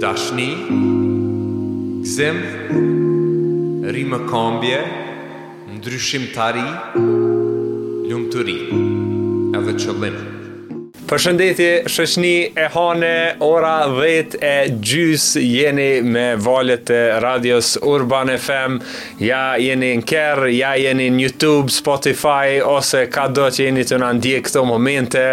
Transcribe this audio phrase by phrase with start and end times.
[0.00, 0.50] Dashni
[2.04, 2.36] Gzim
[3.94, 4.80] Rime Kombje,
[5.76, 6.64] Ndryshim tari
[8.08, 8.54] Ljumë të ri
[9.60, 10.30] Edhe qëllimë
[11.10, 13.08] Përshëndetje, shëshni e hane,
[13.42, 18.76] ora dhejt e gjys jeni me valet e radios Urban FM,
[19.18, 23.98] ja jeni në kerë, ja jeni në YouTube, Spotify, ose ka do që jeni të
[23.98, 25.24] nëndje këto momente,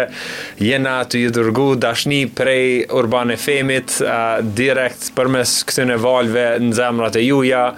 [0.66, 4.00] jena të ju dërgu dashni prej Urban FM-it,
[4.58, 7.68] direkt përmes këtëne valve në zemrat e juja,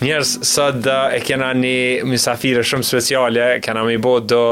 [0.00, 1.76] njerës sot e kena një
[2.08, 4.42] misafire shumë speciale, kena mi bo do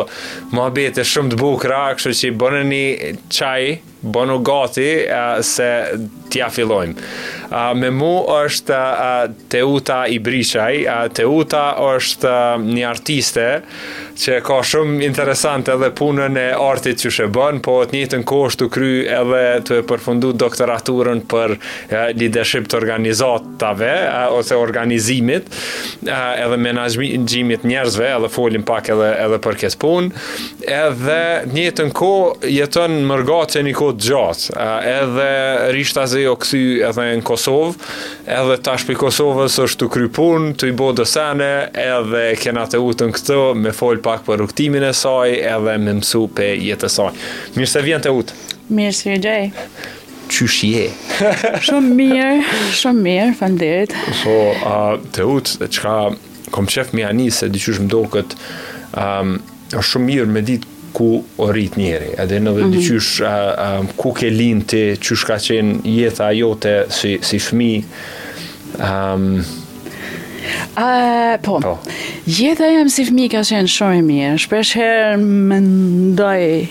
[0.52, 2.84] më abete shumë të bukra, kështë që bërë një
[3.29, 4.87] chai bënu gati
[5.43, 5.70] se
[6.30, 7.11] t'ja fillojmë.
[7.51, 8.79] A me mu është
[9.51, 10.83] Teuta Ibrishaj.
[10.93, 12.33] a Teuta është
[12.66, 13.48] një artiste
[14.19, 18.19] që ka shumë interesante edhe punën e artit që shë bënë, po të një të
[18.19, 21.55] në kosht të kry edhe të e përfundu doktoraturën për
[22.19, 23.92] leadership të organizatave
[24.37, 25.48] ose organizimit
[26.06, 30.25] edhe menajgjimit njerëzve edhe folim pak edhe, edhe për këtë punë
[30.78, 31.20] edhe
[31.55, 34.58] një të në kohë jetën mërgatë që një ko të gjatë,
[34.91, 35.31] edhe
[35.75, 37.92] rishtazi të zejo kësi edhe në Kosovë,
[38.36, 41.48] edhe tash për Kosovës është të krypun, të i bo dësene,
[41.83, 46.27] edhe kena të utën këtë, me folë pak për rukëtimin e saj, edhe me mësu
[46.39, 47.11] për jetë e saj.
[47.56, 48.39] Mirë se vjen të utë.
[48.78, 49.69] Mirë se vjen të utë.
[50.28, 50.89] Qysh je?
[51.66, 52.33] shumë mirë,
[52.77, 53.94] shumë mirë, fanderit.
[54.22, 55.94] So, po, uh, të utë, që ka
[56.53, 58.39] kom qefë mi anisë, e diqysh më do këtë,
[59.05, 59.36] um,
[59.72, 63.22] është shumë mirë me ditë ku rrit njeri, edhe në dhe mm -hmm.
[63.22, 67.84] a, a, ku ke linë ti, qysh ka qenë jeta jote si, si fmi.
[68.78, 69.42] Um,
[70.77, 71.75] a, po, po.
[72.27, 76.66] jetë jam si fmi ka qenë shumë i mirë, shpesh herë më ndoj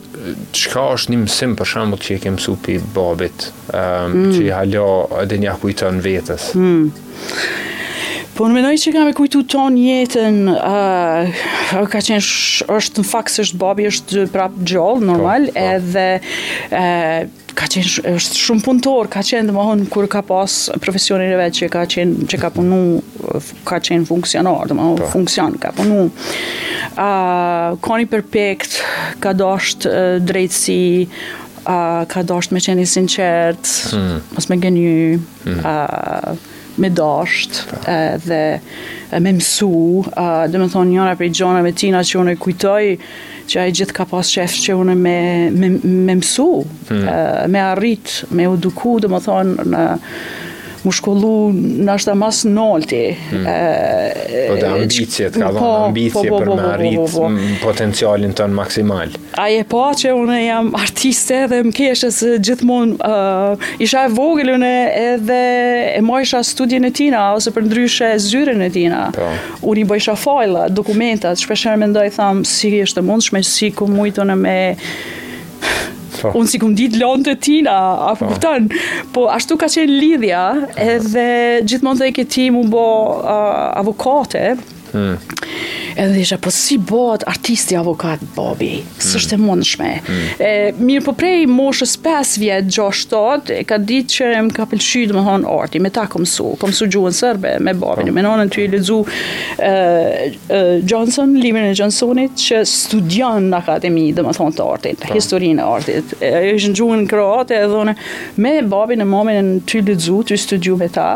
[0.57, 4.27] qka është një mësim për shambut që i kemë për babit um, mm.
[4.35, 4.85] që i halja
[5.23, 6.89] edhe një akujta vetës mm.
[8.35, 11.41] Po në që kam e kujtu ton jetën uh,
[11.91, 15.53] ka qenë sh, është në fakt është babi është prapë gjallë, po, normal, pa, po.
[15.55, 15.67] pa.
[15.75, 16.05] edhe
[16.71, 21.41] uh, ka qenë është shumë punëtor, ka qenë dhe më kur ka pas profesionin e
[21.41, 22.79] vetë që ka qenë që ka punu,
[23.67, 25.09] ka qenë funksionar, dhe më po.
[25.11, 26.05] funksion, ka punu.
[26.95, 28.79] Uh, ka perfekt, përpekt,
[29.27, 30.81] ka dosht uh, eh, drejtësi,
[31.65, 34.15] uh, ka dosht me qeni sinë qertë, hmm.
[34.37, 35.03] mos me genjë,
[35.43, 35.59] mm.
[35.59, 36.49] uh,
[36.81, 37.97] me dasht pra.
[38.21, 38.59] dhe
[39.19, 42.81] me mësu dhe me thonë njëra për i gjona me tina që unë e kujtoj
[43.51, 45.15] që ai gjithë ka pas qefë që unë me,
[45.61, 45.71] me,
[46.07, 46.49] me mësu
[46.91, 47.51] hmm.
[47.53, 49.85] me arrit, me u duku dhe me thonë në,
[50.83, 53.01] Më shkollu në ashtë ta mas në alti.
[53.29, 53.43] Hmm.
[54.47, 58.55] Po dhe ambicjet, ka po, dhonë, po, ambicje po, për me arritë potencialin të në
[58.57, 59.13] maksimal.
[59.37, 62.95] A je pa që une jam artiste dhe më keshë se gjithmon
[63.85, 64.73] isha e unë
[65.03, 65.39] edhe
[65.93, 69.05] e ma isha studjen e tina ose për ndryshe zyren e tina.
[69.61, 73.85] Unë i bëjshë fajla, dokumentat, shpesherë me ndoj thamë si është të mundshme, si ku
[73.89, 74.57] mujtonë me
[76.21, 76.31] Po.
[76.39, 77.75] unë si këmë ditë lonë të tina,
[78.09, 78.55] a po
[79.15, 80.73] po ashtu ka qenë lidhja, po.
[80.85, 81.23] edhe
[81.67, 82.83] gjithmonë dhe i këti mu bo
[83.21, 84.43] uh, avokate,
[84.91, 89.43] hmm edhe isha, po si bëhet artisti avokat Bobi, sështë është mm.
[89.43, 89.89] e mundshme.
[90.01, 90.29] Mm.
[90.47, 90.51] E,
[90.85, 95.15] mirë po prej moshës 5 vjetë, gjashtot, e ka ditë që më ka pëlqyer dhe
[95.17, 98.15] më honë arti, me ta kom su, kom su gjuën sërbe, me Bobi, po.
[98.17, 99.01] me nonën ty i lezu
[99.67, 100.31] e,
[100.87, 105.13] Johnson, Limin e Johnsonit, që studion në akademi dhe thonë të artit, po.
[105.17, 106.15] historinë e artit.
[106.21, 107.95] E, është në gjuën kroate, edhe
[108.41, 111.09] me Bobi në momen në ty i lezu, ty studiu me ta,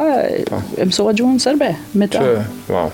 [0.49, 0.61] pa.
[0.77, 1.09] Po.
[1.09, 2.21] e gjuën sërbe, me ta.
[2.21, 2.91] Që, wow.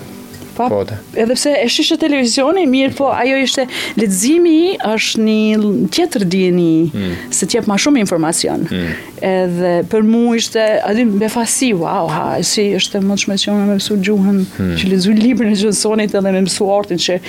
[0.56, 0.96] Po, po edhe
[1.26, 1.34] po.
[1.34, 3.64] pse e shishe televizioni, mirë, po ajo ishte
[3.98, 7.14] letëzimi është një tjetër dini, mm.
[7.32, 8.66] se tjep ma shumë informacion.
[8.68, 8.94] Mm.
[9.28, 13.98] Edhe për mu ishte, adim, befasi, wow, ha, si, është më të shmesion me mësu
[14.08, 14.74] gjuhën, mm.
[14.80, 17.20] që lezu libri në gjënësonit edhe me mësu artin që...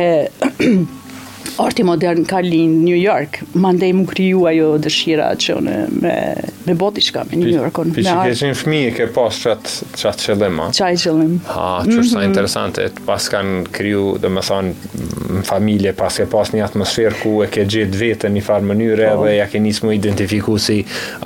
[0.00, 0.66] E,
[1.56, 6.12] Arti modern ka linë New York, ma më kryu ajo dëshira që në me,
[6.66, 7.78] me boti diçka me New York.
[7.78, 10.66] Pi, pi që keshin fëmi e ke pas qatë qat qëllim, a?
[10.76, 12.26] Ha, është sa mhm.
[12.28, 14.90] interesante, pas kanë kryu, dhe me thonë,
[15.36, 19.08] në familje, pas ke pas një atmosferë ku e ke gjithë vetë një farë mënyre
[19.14, 19.24] oh.
[19.26, 20.78] dhe ja ke njësë mu identifiku si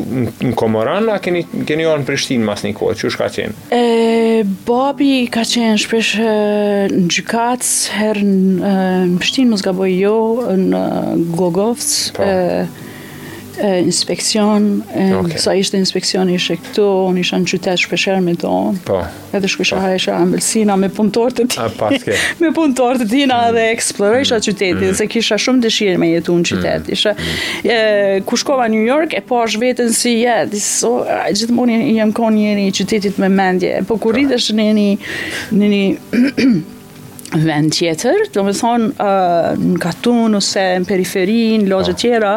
[0.51, 0.55] në
[0.97, 3.77] Tiranë a keni keni qenë në Prishtinë mas një kohë, çu ka qenë?
[4.65, 7.65] babi ka qenë shpesh në Gjykat,
[7.99, 8.73] herë në
[9.21, 10.15] Prishtinë mos gaboj jo
[10.57, 10.83] në
[11.37, 12.31] Gogovc, po
[13.63, 14.83] inspeksion,
[15.37, 18.53] sa ishte inspeksion ishe këtu, unë isha në qytet shpesher me do,
[18.85, 18.99] po.
[19.35, 20.27] edhe shkusha ha isha po.
[20.27, 21.97] ambelsina me punëtor të ti,
[22.43, 23.57] me punëtor të ti na mm.
[23.59, 24.97] dhe eksplore isha qytetit, mm.
[25.01, 26.93] se kisha shumë dëshirë me jetu në qytet, mm.
[26.99, 30.63] isha ku shkova New York, e po është vetën si jetë,
[31.41, 34.17] gjithë mund jem konë njëri qytetit me mendje, po kur po.
[34.21, 34.67] rritë është një...
[34.77, 36.55] njëni, një
[37.35, 42.01] vend tjetër, do më thonë uh, në katun, ose në periferin, në loqët po.
[42.05, 42.35] tjera,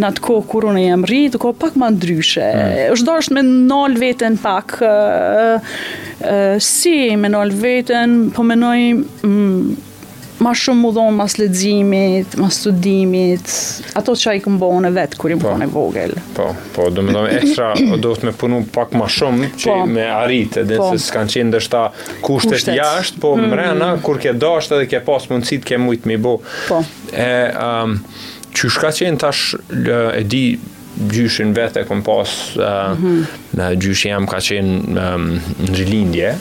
[0.00, 2.46] në atë kohë kur unë e jam rritë, në kohë pak ma ndryshe.
[2.46, 2.80] Mm.
[2.94, 5.76] është do është me nëllë vetën pak, uh,
[6.20, 8.58] uh, si me nëllë vetën, po me
[10.40, 13.50] ma shumë mu dhonë mas ledzimit, mas studimit,
[13.98, 15.66] ato që a i këmë bëhën e vetë, kër i bëhën po.
[15.66, 16.14] e vogël.
[16.36, 17.68] Po, po, do më dhëmë ekstra,
[18.00, 21.34] do të me punu pak ma shumë, që po, me arritë, edhe po, se s'kanë
[21.36, 21.82] qenë dështa
[22.24, 22.74] kushtet, kushtet.
[22.78, 26.38] jashtë, po mm mrena, kur ke dashtë edhe ke pas mundësit, ke mujtë mi bo.
[26.70, 26.80] Po.
[27.12, 27.98] E, um,
[28.56, 30.44] që shka qenë tash, lë, e di,
[31.10, 32.28] gjyshin vetë e kom pas
[32.58, 33.20] uh, mm -hmm.
[33.56, 35.28] në gjyshin jam ka qenë um,
[35.62, 36.32] në gjilindje,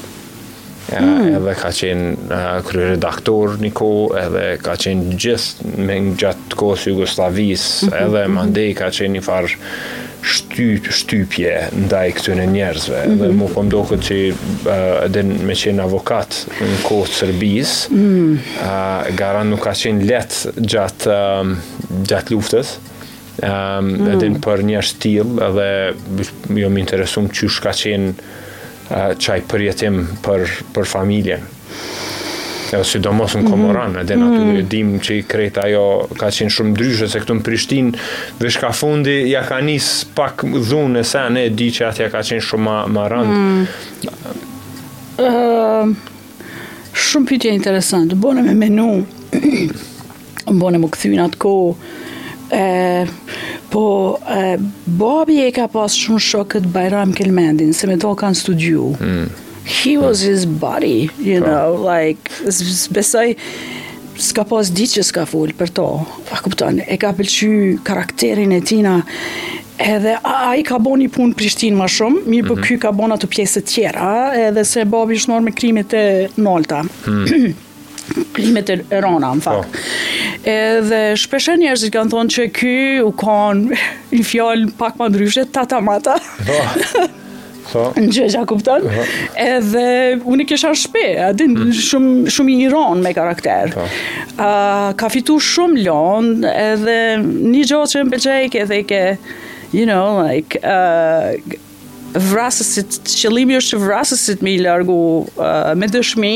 [0.97, 1.37] mm.
[1.37, 6.85] edhe ka qenë uh, kryeredaktor një ko, edhe ka qenë gjithë me në gjatë kohës
[6.89, 8.03] Jugoslavis, mm -hmm.
[8.05, 8.33] edhe mhm.
[8.37, 9.51] mandej ka qenë një farë
[10.33, 11.53] shtyp, shtypje
[11.85, 13.03] ndaj këtyne njerëzve.
[13.05, 13.19] Mm -hmm.
[13.21, 13.37] Dhe mhm.
[13.37, 18.35] mu po më doko që uh, edhe me qenë avokat në kohë Sërbis, mm -hmm.
[18.63, 21.19] uh, gara nuk ka qenë letë gjatë,
[22.09, 22.67] gjatë luftës,
[23.43, 24.11] um, mm.
[24.13, 25.69] edhe për një shtil edhe
[26.61, 28.13] jo më interesum që shka qenë
[29.19, 31.39] çaj përjetim për për familje.
[32.69, 33.99] Ja, si do mos në komoran, mhm.
[34.03, 34.57] edhe mm -hmm.
[34.59, 37.93] një dim që i krejt ajo ka qenë shumë dryshë, se këtu në Prishtin,
[38.61, 42.43] ka fundi, ja ka njës pak dhunë e sen, e di që atja ka qenë
[42.47, 43.39] shumë ma, ma randë.
[43.39, 43.67] Mm
[45.29, 45.95] uh,
[46.93, 49.03] shumë pjytje interesantë, bone me menu,
[50.61, 51.75] bone me këthyjnë atë ko,
[52.53, 53.05] e,
[53.69, 58.93] Po, e, babi e ka pas shumë shokët Bajram Kelmendin, se me to kanë studiu.
[58.99, 59.29] Mm.
[59.69, 60.29] He was hmm.
[60.31, 61.45] his buddy, you po.
[61.45, 62.31] know, like,
[62.95, 63.35] besoj,
[64.17, 65.85] s'ka pas ditë që s'ka full për to.
[66.33, 67.51] A kupton, e ka pëlqy
[67.85, 68.95] karakterin e tina,
[69.77, 72.61] edhe a, a i ka bo një punë Prishtin ma shumë, mi për po mm
[72.63, 72.69] -hmm.
[72.73, 74.11] ky ka bo në të pjesë tjera,
[74.49, 76.05] edhe se babi është me krimit e
[76.37, 76.81] nolta.
[77.07, 77.53] Mm.
[78.33, 79.77] plimet e rona, në fakt.
[79.81, 79.87] Oh.
[80.49, 82.73] Edhe shpeshë njerëzit kanë thonë se ky
[83.05, 86.15] u ka një fjallë pak më ndryshe, tata mata.
[86.47, 86.57] Po.
[86.57, 87.07] Oh.
[87.69, 87.83] Po.
[88.01, 88.87] Ju e kupton?
[88.89, 89.03] Po.
[89.43, 89.83] Edhe
[90.25, 91.63] unë kisha shpe, atë mm.
[91.89, 93.75] shumë shumë i iron me karakter.
[93.75, 93.87] Ëh, po.
[94.35, 96.97] uh, ka fituar shumë lon, edhe
[97.27, 99.03] një gjë që më pëlqej, ke ke,
[99.77, 101.35] you know, like, uh,
[102.15, 106.33] vrasësit, qëllimi është vrasësit me i largu uh, me dëshmi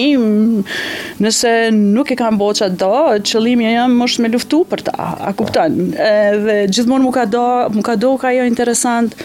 [1.24, 2.92] nëse nuk e kam boqa do,
[3.26, 7.26] qëllimi e jam është me luftu për ta, a kuptan, uh, dhe gjithmonë mu ka
[7.30, 7.46] do,
[7.78, 9.16] mu ka do ka jo interesant,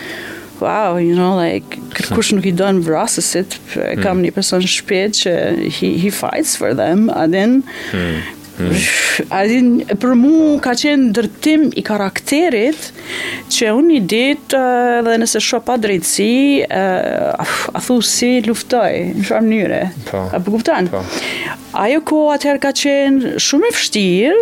[0.62, 4.02] wow, you know, like, kërkush nuk i do në vrasësit, hmm.
[4.02, 4.26] kam hmm.
[4.26, 5.36] një person shpet që
[5.78, 7.60] he, he fights for them, adin,
[7.92, 8.18] hmm.
[8.56, 8.90] hmm.
[9.36, 12.90] adin, për mu ka qenë dërt, kuptim i karakterit
[13.52, 14.62] që unë i ditë
[15.06, 19.80] dhe nëse shua pa drejtësi, a thu si luftoj, në shua mënyre.
[20.10, 20.24] Po.
[20.28, 20.88] A për po kuptan?
[20.90, 21.00] Pa.
[21.00, 21.58] Po.
[21.78, 24.38] Ajo ko atëherë ka qenë shumë e fështirë,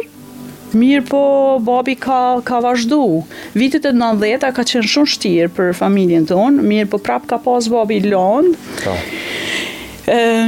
[0.76, 1.18] Mirë po,
[1.64, 3.22] babi ka, ka vazhdu.
[3.56, 7.68] Vitet e nëndheta ka qenë shumë shtirë për familjen tonë, mirë po prap ka pas
[7.70, 8.90] babi londë.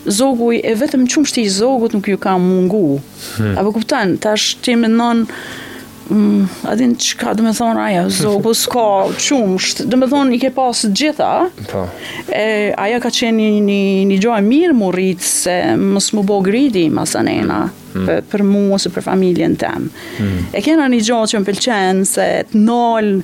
[0.08, 3.02] zogu, e vetëm çumshti shti zogut nuk ju ka mungu.
[3.36, 3.52] Hmm.
[3.52, 4.88] Apo kuptan, tash ti me
[6.12, 10.34] Mm, a din që ka, dhe me thonë, aja, zogu s'ka qumë, shtë, dhe thonë,
[10.36, 11.30] i ke pasë gjitha,
[11.70, 11.84] po
[12.26, 16.40] e, aja ka qeni një, një, një e mirë më rritë, se më s'mu bo
[16.46, 18.08] gridi, ma anena, mm, mm.
[18.10, 19.86] për, për mu, ose për familjen tem.
[20.18, 20.50] Mm.
[20.50, 23.16] E kena një gjojë që më pëlqenë, se t'nollë,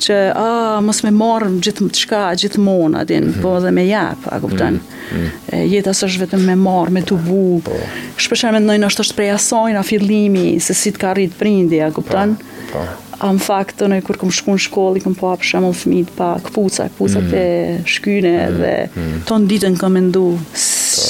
[0.00, 0.46] që a
[0.84, 3.42] mos më marr gjithçka gjithmonë atin mm -hmm.
[3.42, 4.80] po dhe me jap a kupton mm
[5.12, 5.30] -hmm.
[5.56, 7.74] e jeta s'është vetëm me marr me tu bu po.
[8.22, 11.82] shpesh e mendojnë nëse është prej asaj na fillimi se si të ka rrit prindi
[11.82, 12.36] a kupton
[12.72, 12.78] po,
[13.18, 13.26] po.
[13.26, 16.82] në fakt unë kur kam shkuar në shkollë kam pa për shembull fëmijë pa kapuca
[16.88, 17.86] kapuca te mm -hmm.
[17.94, 18.56] shkynë mm -hmm.
[18.60, 19.20] dhe mhm.
[19.28, 21.02] ton ditën kam mendu po.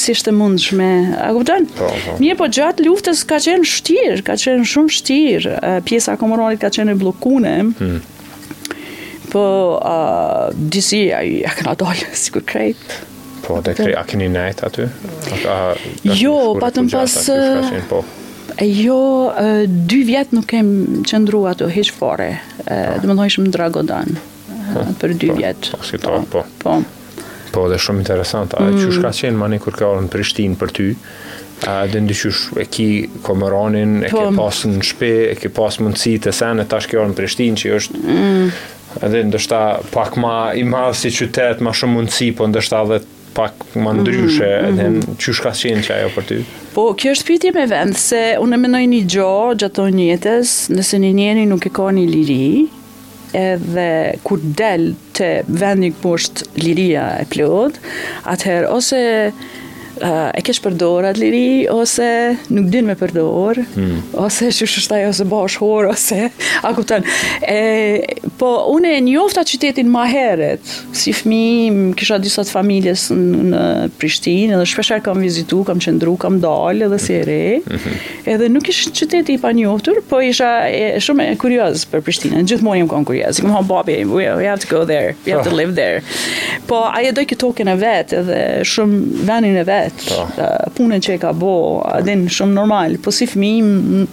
[0.00, 0.90] si është e mundshme
[1.28, 1.62] a kupton
[2.20, 5.40] mirë po gjatë luftës ka qenë shtir ka qenë shumë shtir
[5.88, 7.98] pjesa komorit ka qenë bllokune mm -hmm
[9.34, 9.94] po a
[10.94, 11.00] i
[11.42, 12.94] e këna dollë si kur krejt
[13.44, 14.86] po dhe krejt a këni nejt aty
[16.22, 17.16] jo pa pas
[17.90, 18.00] po.
[18.64, 19.00] jo
[19.66, 20.68] dy vjetë nuk kem
[21.10, 22.30] qëndru ato hish fare
[22.64, 23.08] dhe ah.
[23.10, 24.14] më nëjshmë dragodan
[25.02, 26.20] për dy vjetë po si po.
[26.34, 26.80] po po
[27.54, 28.80] Po, dhe shumë interesant, a mm.
[28.82, 30.86] që ka qenë mani kur ka orën Prishtin për ty,
[31.70, 32.16] a dhe ndy
[32.58, 32.86] e ki
[33.22, 34.24] komëronin, e po.
[34.24, 37.54] ke pasë në shpe, e ke pasë mundësi të sen, e tash ke orën Prishtin
[37.54, 38.50] që është mm
[39.02, 39.60] edhe ndoshta
[39.94, 43.00] pak ma i madh si qytet, ma shumë mundësi, po ndoshta edhe
[43.34, 45.00] pak ma mhm, ndryshe, mm -hmm.
[45.00, 46.38] edhe qysh ka qenë që ajo për ty?
[46.74, 51.00] Po, kjo është pyetje me vend, se unë e një gjo gjatë të njëtës, nëse
[51.06, 52.66] një njeni nuk e ka një liri,
[53.34, 53.88] edhe
[54.22, 57.80] kur del të vendi ku është liria e plot,
[58.36, 59.00] atëherë ose
[60.02, 62.06] Eh, e kesh përdor atë liri ose
[62.50, 64.14] nuk din me përdor mm.
[64.24, 66.16] ose që shështaj ose bash ose
[66.66, 66.72] a
[67.46, 70.64] e, po une e njofta qytetin ma heret
[70.98, 76.88] si fmi kisha disa familjes në Prishtin edhe shpesher kam vizitu kam qëndru kam dalë,
[76.88, 77.94] edhe si ere mhm.
[78.34, 82.42] edhe nuk ish qyteti i pa njoftur po isha e, shumë e kurioz për Prishtinë
[82.50, 85.54] gjithmonë jam kanë kurioz kam hon babi we, have to go there we have to
[85.54, 85.60] ah.
[85.62, 86.02] live there
[86.66, 88.42] po aje do që token e vet edhe
[88.74, 90.54] shumë vënin e vet vetë po.
[90.76, 91.54] punën që e ka bo
[91.90, 94.06] adin shumë normal po si fëmi im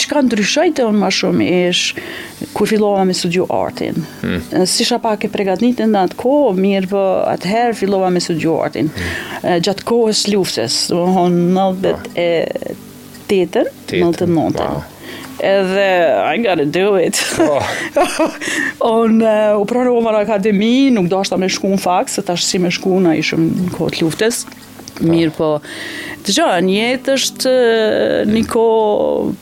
[0.00, 1.82] që ka ndryshoj të unë ma shumë ish
[2.56, 4.02] kur fillova me studiu artin.
[4.22, 4.42] Hmm.
[4.68, 7.04] Si shë pak e pregatnit në atë ko, mirë atë po,
[7.36, 8.90] atëherë fillova me studiu artin.
[8.92, 9.46] Hmm.
[9.66, 12.28] Gjatë kohës luftës, në honë nëllëbet e
[13.30, 14.84] tetën,
[15.36, 15.82] Edhe,
[16.30, 17.18] I gotta do it.
[17.44, 18.30] Oh.
[18.88, 22.46] On uh, u pranova në akademi, nuk do ta me shku në fakt, se tash
[22.48, 24.46] si me shku në ishëm në kohët luftës.
[24.96, 25.10] Po.
[25.12, 25.48] mirë po.
[26.26, 28.64] Të gjohë, një jetë është eh, një ko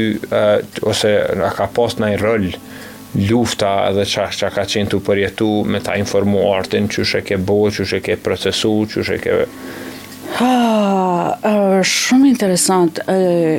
[0.88, 1.16] ose
[1.50, 2.52] a ka post në rëll,
[3.26, 7.38] lufta edhe qa, qa ka qenë të përjetu me ta informu artin që shë ke
[7.42, 9.38] bo, që shë ke procesu, që shë ke...
[10.38, 11.40] Ha,
[11.86, 13.00] shumë interesant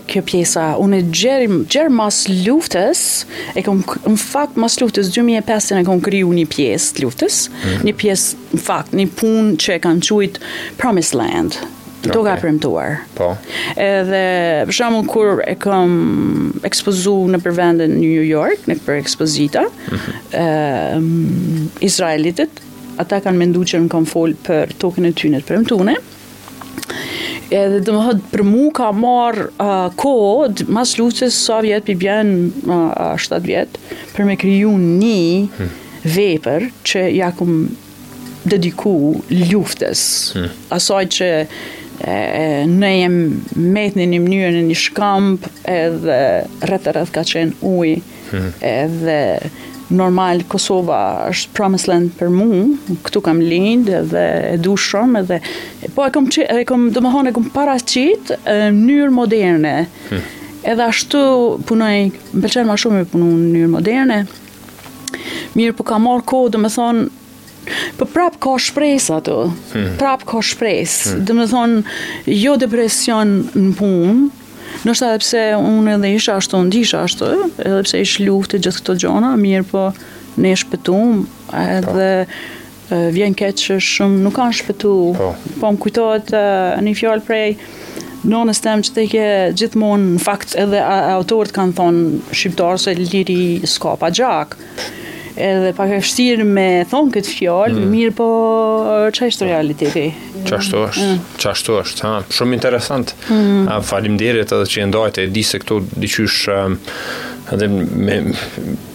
[0.09, 0.67] kjo pjesa.
[0.81, 3.03] Unë gjerë gjer mas luftës,
[3.59, 7.85] e kom, në fakt mas luftës 2005 e kom krijuar një pjesë luftës, mm -hmm.
[7.91, 10.49] një pjesë, në fakt, një punë që e kanë quajtë
[10.79, 11.61] Promised Land.
[12.01, 12.13] Okay.
[12.17, 12.95] Do ka premtuar.
[13.15, 13.35] Po.
[13.77, 19.67] Edhe për shembull kur e kam ekspozuar në përvendën në New York, në për ekspozita,
[20.33, 21.03] ëm
[21.77, 22.49] mm -hmm.
[23.01, 25.99] ata kanë menduar që më kanë fol për tokën e tyre të premtuar
[27.55, 30.13] edhe dhe më hëtë për mu ka marë uh, ko,
[30.77, 33.83] mas lucës sa vjetë për bjenë uh, 7 vjetë,
[34.15, 35.75] për me kriju një hmm.
[36.17, 38.95] vepër që ja këmë dediku
[39.51, 40.03] luftës,
[40.33, 40.53] hmm.
[40.73, 41.41] asaj që e,
[42.11, 43.19] e, ne jem
[43.77, 46.17] metni një mënyrë në një shkamp edhe
[46.65, 47.91] rrëtë rrëtë ka qenë uj
[48.31, 48.49] hmm.
[48.71, 49.19] edhe
[49.91, 52.49] normal Kosova është promised land për mu,
[53.07, 55.39] këtu kam lind dhe e du shumë dhe
[55.95, 59.75] po e kam që, e kom do e në njërë moderne
[60.09, 60.23] hmm.
[60.63, 61.21] edhe ashtu
[61.69, 61.93] punoj
[62.33, 64.21] më pëlqen ma shumë e punoj në njërë moderne
[65.59, 67.09] mirë po ka marrë kohë do më thonë
[68.01, 69.35] Po prap ka shpres ato,
[69.75, 69.91] hmm.
[70.01, 71.27] prap ka shpres, hmm.
[71.29, 71.83] dhe thonë,
[72.41, 74.15] jo depresion në punë,
[74.87, 77.29] Nështë edhe pse unë edhe isha ashtu, ndisha ashtu,
[77.61, 79.83] edhe pse ishë luftë gjithë këto gjona, mirë po
[80.41, 81.25] ne e shpëtum,
[81.61, 82.11] edhe
[83.15, 84.95] vjen keqë që shumë nuk kanë shpetu.
[85.19, 86.35] po, po më kujtojt
[86.87, 87.53] një fjallë prej,
[88.21, 89.23] Nonës tem që te ke
[89.57, 92.03] gjithmonë, në fakt edhe autorët kanë thonë
[92.37, 94.59] shqiptarë se liri s'ka pa gjakë
[95.41, 97.89] Edhe pak e fështirë me thonë këtë fjallë, mm.
[97.95, 98.27] mirë po
[99.17, 99.49] që është po.
[99.49, 100.05] realiteti?
[100.49, 100.91] Qashtu mm.
[100.91, 101.19] është, mm.
[101.43, 102.13] qashtu është, ha?
[102.35, 104.15] shumë interesant, mm -hmm.
[104.29, 106.77] edhe që e ndajte, e di se këto diqysh, ehm,
[107.53, 108.19] edhe me,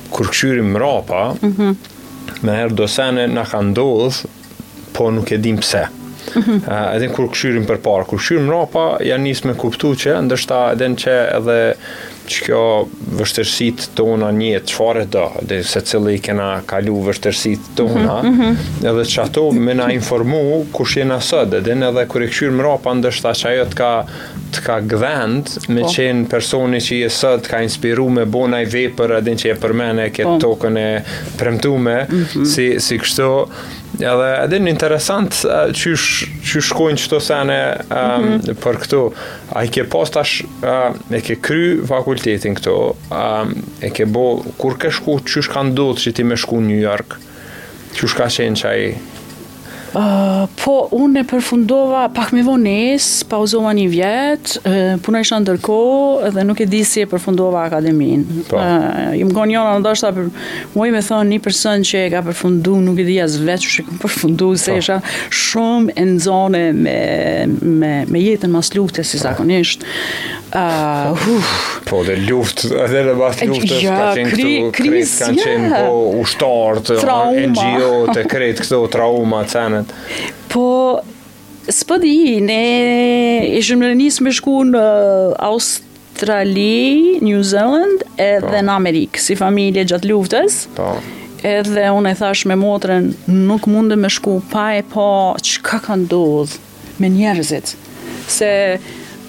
[0.10, 1.76] kur këshyrim rapa, mm -hmm.
[2.42, 4.26] me herë dosene në ka ndodhë,
[4.94, 5.88] po nuk e dim pse.
[6.36, 6.60] Mm -hmm.
[6.96, 10.88] edhe kur këshyrim për parë, kur këshyrim mrapa, janë njës me kuptu që, ndështa edhe
[10.90, 11.60] në që edhe,
[12.26, 12.62] që kjo
[13.20, 18.90] vështërësit tona një e qëfare do, dhe se cili kena kalu vështërësit tona, mm -hmm.
[18.90, 22.84] edhe që ato me na informu kush jena sëd, edhe edhe kër e këshyr mrapa
[22.86, 23.92] pa ndështë që ajo të ka,
[24.54, 25.88] të ka gdhend, me po.
[25.96, 30.10] qenë personi që je sëd, ka inspiru me bona i vepër, edhe që e përmene
[30.10, 30.38] këtë po.
[30.48, 31.02] tokën e
[31.38, 32.46] premtume, mm -hmm.
[32.46, 33.32] si, si kështu,
[34.00, 35.32] edhe edhe në interesant
[35.80, 38.56] që, sh, që shkojnë qëto sene um, mm -hmm.
[38.64, 39.02] për këtu,
[39.56, 42.74] a i ke pas tash, a, e ke kry fakultetin këto,
[43.16, 43.22] a,
[43.80, 44.26] e ke bo,
[44.60, 47.16] kur ke shku, qësh ka ndodhë që ti me shku New York,
[47.96, 48.80] qësh shka qenë qaj,
[50.64, 54.62] Po, unë e përfundova pak me vones, pauzova një vjetë,
[55.06, 55.78] puna isha ndërko,
[56.36, 58.26] dhe nuk e di si e përfundova akademin.
[58.50, 59.36] Jumë po.
[59.38, 60.12] konë njona, në doshta,
[60.76, 63.84] muaj me thonë një person që e ka përfundu, nuk e di as veqë që
[63.84, 64.84] e ka përfundu, se po.
[64.84, 65.00] isha
[65.46, 69.30] shumë enzone me jetën mas lukte, si po.
[69.30, 69.88] zakonisht.
[71.86, 77.00] Po, dhe luft, dhe dhe bas luftës, ka qenë këtu, kretë kanë qenë po ushtartë,
[77.56, 79.85] NGO, të kretë këto trauma, të cenët.
[80.50, 81.02] Po,
[81.70, 82.14] së di,
[82.46, 82.60] ne
[83.60, 84.82] ishëm në njësë me shku në
[85.50, 88.64] Australi, New Zealand, edhe po.
[88.70, 90.66] në Amerikë, si familje gjatë luftës.
[90.78, 90.96] Po.
[91.46, 95.04] edhe unë e thash me motrën nuk mundem me shku pa e po
[95.46, 96.56] çka ka ndodhur
[96.98, 97.76] me njerëzit
[98.34, 98.48] se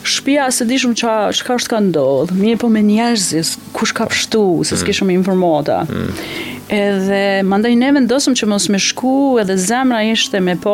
[0.02, 4.06] shpia se dishëm qa, qka është ka ndodhë, mi e po me njerëzit, kush ka
[4.08, 5.16] pështu, se s'kishëm mm.
[5.18, 5.82] informata.
[5.90, 6.55] Mm.
[6.66, 10.72] Edhe mandaj ne vendosëm që mos me shku edhe zemra ishte me po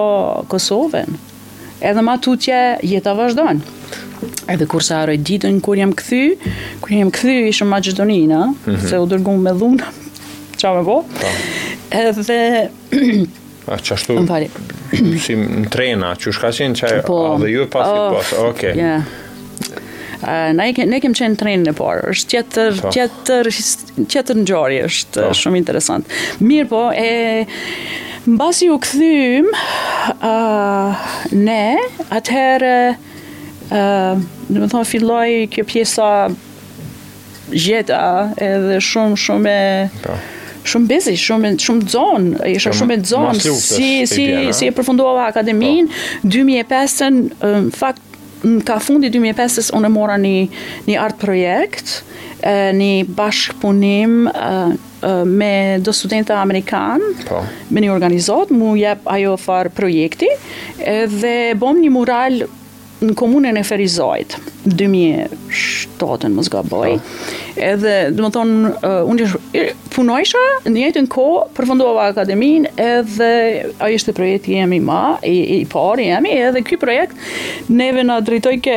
[0.48, 1.18] Kosovën.
[1.84, 3.76] Edhe ma tutje jeta vazhdojnë.
[4.52, 6.20] Edhe kursa arroj ditën kur jam kthy,
[6.80, 8.88] kur jam kthy ishëm Maqedonina, mm -hmm.
[8.88, 9.84] se u dërgum me dhunë.
[10.62, 11.02] qa me po?
[11.02, 11.20] Pa.
[11.20, 11.98] Po.
[11.98, 12.68] Edhe
[13.72, 14.26] A që ashtu,
[15.18, 18.32] si në trena, që shka qenë qaj, po, a dhe ju e pas oh, pas,
[18.38, 18.48] okej.
[18.72, 18.76] Okay.
[18.76, 19.02] Yeah
[20.54, 22.92] na ke, ne kem qenë trenin e parë, është tjetër, tjetër, po.
[24.12, 25.34] tjetër në është po.
[25.38, 26.14] shumë interesant.
[26.46, 27.46] Mirë po, e...
[28.22, 29.48] Në basi u këthym,
[30.22, 31.64] uh, ne,
[32.14, 36.10] atëherë, uh, në më thonë, filloj kjo pjesa
[37.50, 37.98] gjeta
[38.46, 39.66] edhe shumë shumë e
[40.04, 40.14] po.
[40.70, 45.90] shumë busy, shumë shumë zon, isha shumë e zon si si si e përfundova akademin
[46.22, 48.08] 2005-ën, në fakt
[48.48, 50.38] në ka fundi 2005-ës unë mora një,
[50.88, 51.92] një art projekt,
[52.76, 54.16] një bashkëpunim
[55.32, 55.52] me
[55.82, 57.42] do studenta Amerikan, po.
[57.74, 60.30] me një organizat, mu jep ajo farë projekti,
[61.16, 62.42] dhe bom një mural
[63.06, 64.36] në komunën e Ferizojt,
[64.68, 66.82] 2007-ën mos po.
[67.68, 73.30] Edhe, do të thon, uh, unë ish punojsha në ko, kohë, përfundova akademinë edhe
[73.82, 77.18] ai ishte projekti jemi ma, i, i, i parë jemi, edhe ky projekt
[77.72, 78.76] neve na drejtoi ke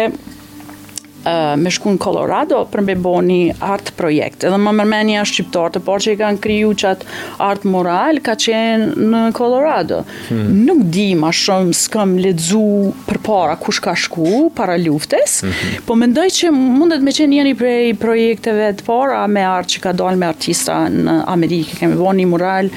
[1.59, 4.43] me shku në Colorado për me bo një art projekt.
[4.47, 7.09] Edhe më mërmenja shqiptar të por që i kanë kriju qatë
[7.43, 10.03] art moral, ka qenë në Colorado.
[10.29, 10.65] Hmm.
[10.67, 12.63] Nuk di ma shumë s'këm ledzu
[13.07, 15.85] për para kush ka shku, para luftes, hmm.
[15.87, 19.95] po mendoj që mundet me qenë njëni prej projekteve të para me art që ka
[19.97, 22.71] dalë me artista në Amerikë, kemi bo një mural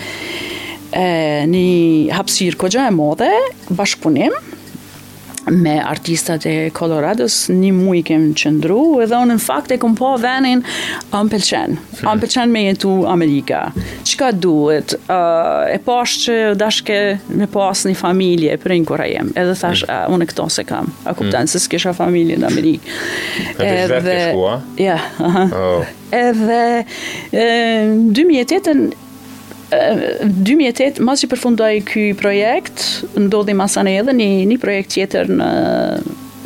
[0.92, 3.28] e, një hapsirë kogja e modhe,
[3.68, 4.34] bashkëpunim,
[5.50, 10.14] me artistat e Colorados, një i kem qëndru, edhe unë në fakt e kom po
[10.20, 10.62] venin
[11.14, 13.72] ëmpëlqen, ëmpëlqen me jetu Amerika.
[14.18, 14.94] ka duhet?
[15.08, 19.84] Uh, e posh që dashke me pas një familje për një kura jem, edhe thash,
[19.86, 19.92] mm.
[20.08, 21.50] uh, unë këto se kam, a kuptan, mm.
[21.52, 22.94] se s'kisha familje në Amerikë.
[23.62, 24.98] edhe, shvet Ja.
[24.98, 25.10] Yeah,
[25.54, 25.84] oh.
[26.10, 26.62] Edhe,
[27.34, 28.86] 2008-ën,
[29.70, 32.80] 2008, mas që përfundoj ky projekt,
[33.20, 35.50] ndodhi masane edhe një, një projekt tjetër në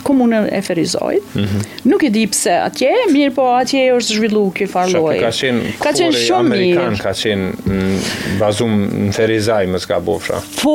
[0.03, 1.67] komunën e Ferizojt, mm -hmm.
[1.85, 5.17] Nuk e di pse atje, mirë po atje është zhvillu kjo farloj.
[5.19, 6.83] Ka qenë ka kore qenë shumë mirë.
[7.03, 7.79] ka qenë
[8.39, 8.77] bazum
[9.09, 10.39] në Ferizaj, më s'ka bofra.
[10.61, 10.75] Po,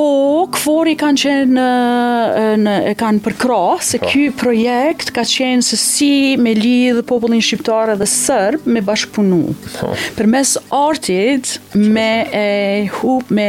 [0.51, 1.67] këfori kanë qenë,
[2.65, 4.41] në, e kanë përkro, se kjo po.
[4.41, 6.11] projekt ka qenë se si
[6.43, 9.41] me lidhë popullin shqiptare dhe sërb me bashkëpunu.
[9.77, 9.93] Po.
[10.19, 11.55] Për mes artit,
[11.95, 12.45] me e
[12.99, 13.47] hup, me,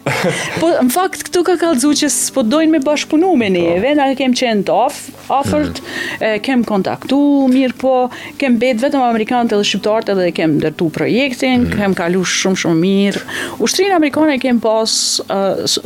[0.61, 4.09] Po, në fakt, këtu ka kalëzu që s'po dojnë me bashkunu me një, po.
[4.19, 4.99] kem qenë të off,
[5.33, 6.39] mm.
[6.45, 7.19] kem kontaktu,
[7.51, 7.93] mirë po,
[8.41, 11.73] kem betë vetëm Amerikanët edhe Shqiptarët edhe kem dërtu projektin, mm.
[11.79, 13.23] kem kalu shumë shumë mirë.
[13.65, 14.91] Ushtrinë Amerikanë kem pas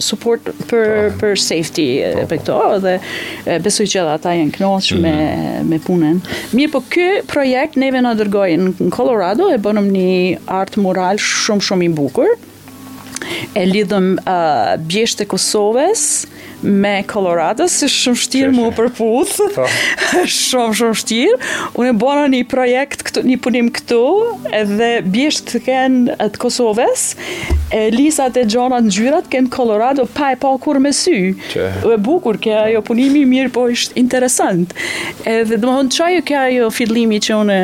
[0.04, 1.21] support për, po.
[1.23, 2.28] për safety, po, po.
[2.32, 5.69] për këto, dhe e, besoj që edhe ata jenë knoqë me, mm.
[5.71, 6.21] me punën.
[6.58, 10.09] Mirë po, kë projekt neve në dërgojnë në Colorado, e bënëm një
[10.61, 12.31] artë moral shumë shumë i bukur.
[13.55, 16.07] E lidhëm uh, bjeshtë Kosovës,
[16.63, 19.65] me Colorado, si shumë shtirë mu për puth, po.
[20.30, 21.38] shumë shumë shtirë,
[21.80, 23.99] unë e bona një projekt, këtu, një punim këtu,
[24.56, 27.06] edhe bjesht të kenë të Kosovës,
[27.73, 31.34] e lisat e gjonat në gjyrat kenë Colorado pa e pa kur me sy.
[31.86, 34.73] u E bukur, kja ajo punimi mirë, po ishtë interesant.
[35.28, 37.58] Edhe dhe më hëndë qaj jo kja ajo fillimi që unë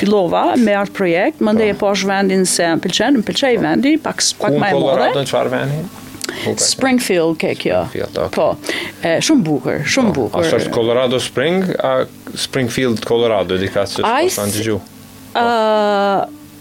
[0.00, 3.62] fillova me artë projekt, më ndë e posh vendin se më pëlqenë, më pëlqenë i
[3.68, 4.76] vendi, pak, pak ma e modhe.
[4.76, 5.94] Kënë Colorado në qëfar vendin?
[6.60, 7.84] Springfield ke kjo.
[8.32, 8.50] Po.
[9.04, 10.44] E, shumë bukur, shumë po, bukur.
[10.46, 11.94] Ashtu është Colorado Spring, a
[12.38, 14.80] Springfield Colorado di ka se është në Djiu.
[15.36, 15.44] Ë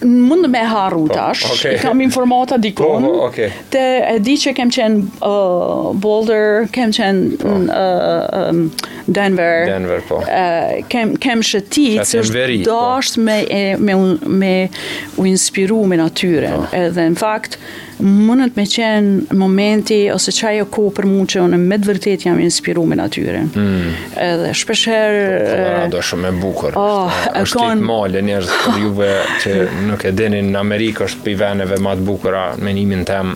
[0.05, 1.77] mund me harru po, tash okay.
[1.79, 3.47] kam informata diku po, po okay.
[3.71, 7.53] te e di që kem qen uh, Boulder kem qen po.
[7.55, 8.59] n, uh, um,
[9.07, 10.19] Denver, Denver po.
[10.27, 12.21] uh, kem kem shtit se
[12.67, 13.23] dosh po.
[13.23, 13.39] me
[13.79, 13.95] me
[14.43, 14.53] me
[15.15, 16.75] u inspiru me natyren po.
[16.75, 17.57] edhe në fakt
[18.03, 22.39] mundët me qenë momenti ose qaj e ko për mu që unë me vërtet jam
[22.43, 23.45] inspiru me natyre.
[23.47, 23.93] Mm.
[24.25, 25.15] Edhe shpesher...
[25.45, 26.77] Po, po, Do shumë e bukur.
[26.79, 27.77] Oh, është kon...
[27.79, 29.11] të i malë, njështë për juve
[29.43, 29.55] që
[29.91, 33.35] nuk e dinin në Amerikë është për i veneve matë bukura menimin temë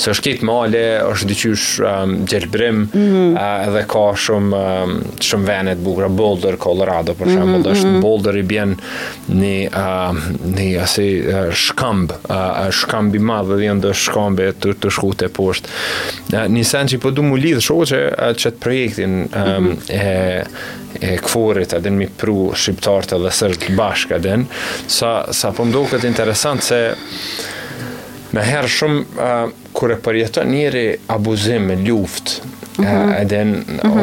[0.00, 0.80] se është kitë male,
[1.12, 3.32] është dyqysh um, gjelbrim, mm -hmm.
[3.34, 7.70] uh, edhe ka shumë, um, shumë venet bugra, Boulder, Colorado, për shumë, mm -hmm.
[7.74, 8.00] është mhm.
[8.04, 8.74] Boulder i bjen
[9.42, 15.12] një, uh, një asi uh, shkamb, uh, shkambi madhe dhe jëndë shkambi të, të shku
[15.20, 15.70] të poshtë.
[16.32, 19.46] Uh, një sen që i përdu po mu lidhë, shumë që, uh, që projektin um,
[19.46, 19.78] mm -hmm.
[19.88, 20.44] e,
[21.12, 24.46] e këforit, adin mi pru shqiptartë, edhe sërët bashkë, adin,
[24.86, 26.80] sa, sa përmdo këtë interesant se
[28.32, 29.04] me herë shumë
[29.72, 32.38] kur e përjeton njëri abuzim me luft,
[32.78, 33.20] uh -huh.
[33.20, 33.38] edhe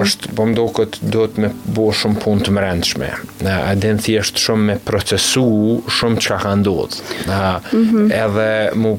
[0.02, 3.10] është, po mdo këtë do të me bo shumë pun të mrendshme,
[3.72, 7.00] edhe në thjesht shumë me procesu shumë që ka ndodhë,
[7.74, 8.12] mhm.
[8.12, 8.98] edhe mu,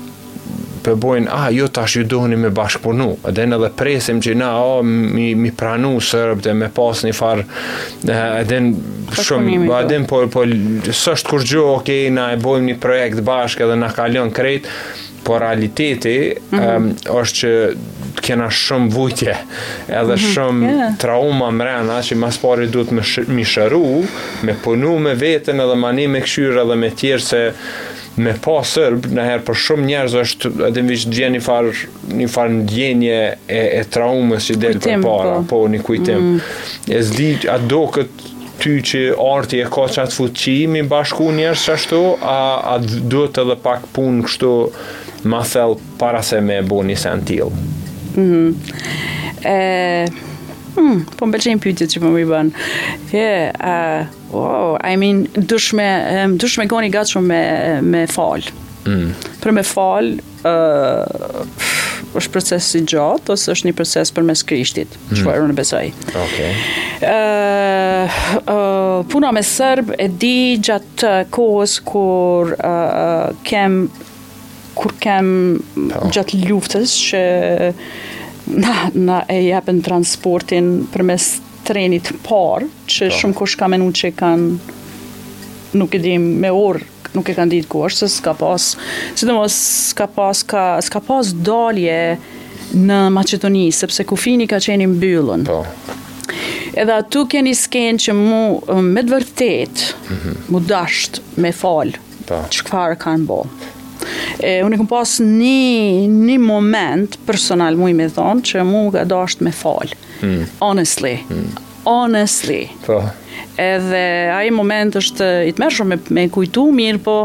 [0.83, 4.35] përbojnë, bojnë, ah, a, jo tash ju dohni me bashkëpunu, edhe në dhe presim që
[4.39, 7.43] na, a, mi, mi pranu sërb dhe me pas një far
[8.13, 12.41] edhe në shumë, ba edhe në po, po sështë kur gjo, okej, okay, na e
[12.43, 14.69] bojmë një projekt bashkë edhe na kalion krejt,
[15.23, 16.77] po realiteti mm -hmm.
[16.77, 19.37] um, është që kena shumë vujtje
[19.89, 20.33] edhe mm -hmm.
[20.35, 20.97] shumë yeah.
[20.99, 22.93] trauma mrena që mas pari du të
[24.43, 27.53] me punu me vetën edhe mani me këshyrë edhe me tjerë se
[28.21, 31.69] me pa sërb në herë për shumë njerëz është edhe më vjen një far
[32.19, 35.61] një far ndjenje e e traumës që del përpara, po.
[35.65, 36.19] po një kujtim.
[36.19, 36.43] Mm.
[36.93, 38.27] E zdi a do kët
[38.63, 42.39] ty që arti e ka qatë fuqi, mi bashku njerëz ashtu, a,
[42.75, 44.53] a duhet edhe pak punë kështu
[45.33, 47.51] ma thellë para se me bo një sentil?
[48.15, 49.49] Mm -hmm.
[49.49, 50.32] e...
[50.73, 52.51] Hmm, po më pëlqejnë pyetjet që më i bën.
[53.13, 55.87] Yeah, uh, wow, I mean, dushme,
[56.23, 57.41] um, dushme goni gatshëm me
[57.93, 58.45] me fal.
[58.89, 59.11] Mm.
[59.39, 61.59] Për me fal, ë uh,
[62.19, 65.21] është proces i gjatë ose është një proces përmes Krishtit, mm.
[65.21, 65.85] çfarë unë besoj.
[66.09, 66.25] Okej.
[66.25, 67.05] Okay.
[67.09, 73.83] Ëh, uh, uh, puna me serb e di gjatë kohës kur uh, kem
[74.73, 75.27] kur kem
[75.93, 76.09] oh.
[76.09, 77.23] gjatë luftës që
[78.51, 81.27] na, na e japën transportin për mes
[81.67, 83.15] trenit parë, që pa.
[83.15, 83.21] Po.
[83.21, 84.79] shumë kush ka menu që kanë,
[85.79, 88.69] nuk e dim, me orë, nuk e kanë ditë ku është, se s'ka pas,
[89.15, 89.57] si të mos,
[89.93, 91.99] s'ka pas, ka, s'ka pas dalje
[92.73, 95.45] në Macedoni, sepse kufini ka qeni mbyllën.
[95.49, 95.63] Po.
[96.73, 98.43] Edhe atu keni skenë që mu,
[98.85, 100.49] me dëvërtet, vërtet, mm -hmm.
[100.55, 102.41] mu dashtë me falë, që po.
[102.69, 103.43] këfarë kanë bo.
[104.41, 109.43] E, unë këmë pas një, moment personal mu i me thonë që mu ga dasht
[109.47, 109.99] me falë.
[110.23, 110.45] Hmm.
[110.65, 111.17] Honestly.
[111.29, 111.47] Hmm.
[111.89, 112.63] Honestly.
[112.87, 113.01] Po.
[113.61, 117.17] Edhe ai moment është i të mërshëm me, kujtu mirë, po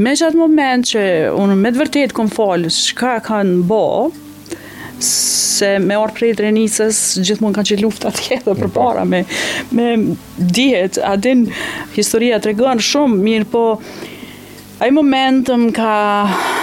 [0.00, 1.02] me atë moment që
[1.36, 3.84] unë me të vërtet këmë falë, shka kanë bo,
[5.02, 8.88] se me orë prej drenicës gjithmonë kanë qenë lufta të tjera për po.
[9.10, 9.22] me
[9.74, 9.88] me
[10.54, 11.46] dihet a din
[11.96, 13.64] historia tregon shumë mirë po
[14.82, 15.90] Ai moment më ka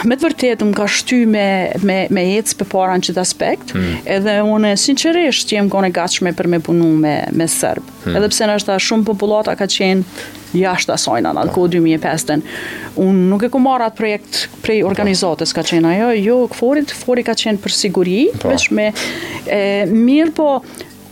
[0.10, 1.44] me të vërtetë më ka shty me
[1.88, 3.94] me me ecë për para në çdo aspekt, hmm.
[4.16, 7.86] edhe unë sinqerisht jam konë gatshme për me punu me me serb.
[8.04, 8.18] Hmm.
[8.20, 10.28] Edhe pse na është shumë popullata ka qenë
[10.60, 12.44] jashtë asaj në atë kohë 2005-ën.
[13.00, 17.24] Unë nuk e kam marrë atë projekt prej organizatës ka qenë ajo, jo, këforit, fori,
[17.28, 18.50] ka qenë për siguri, po.
[18.52, 18.90] vetëm me
[19.46, 20.52] e, mirë po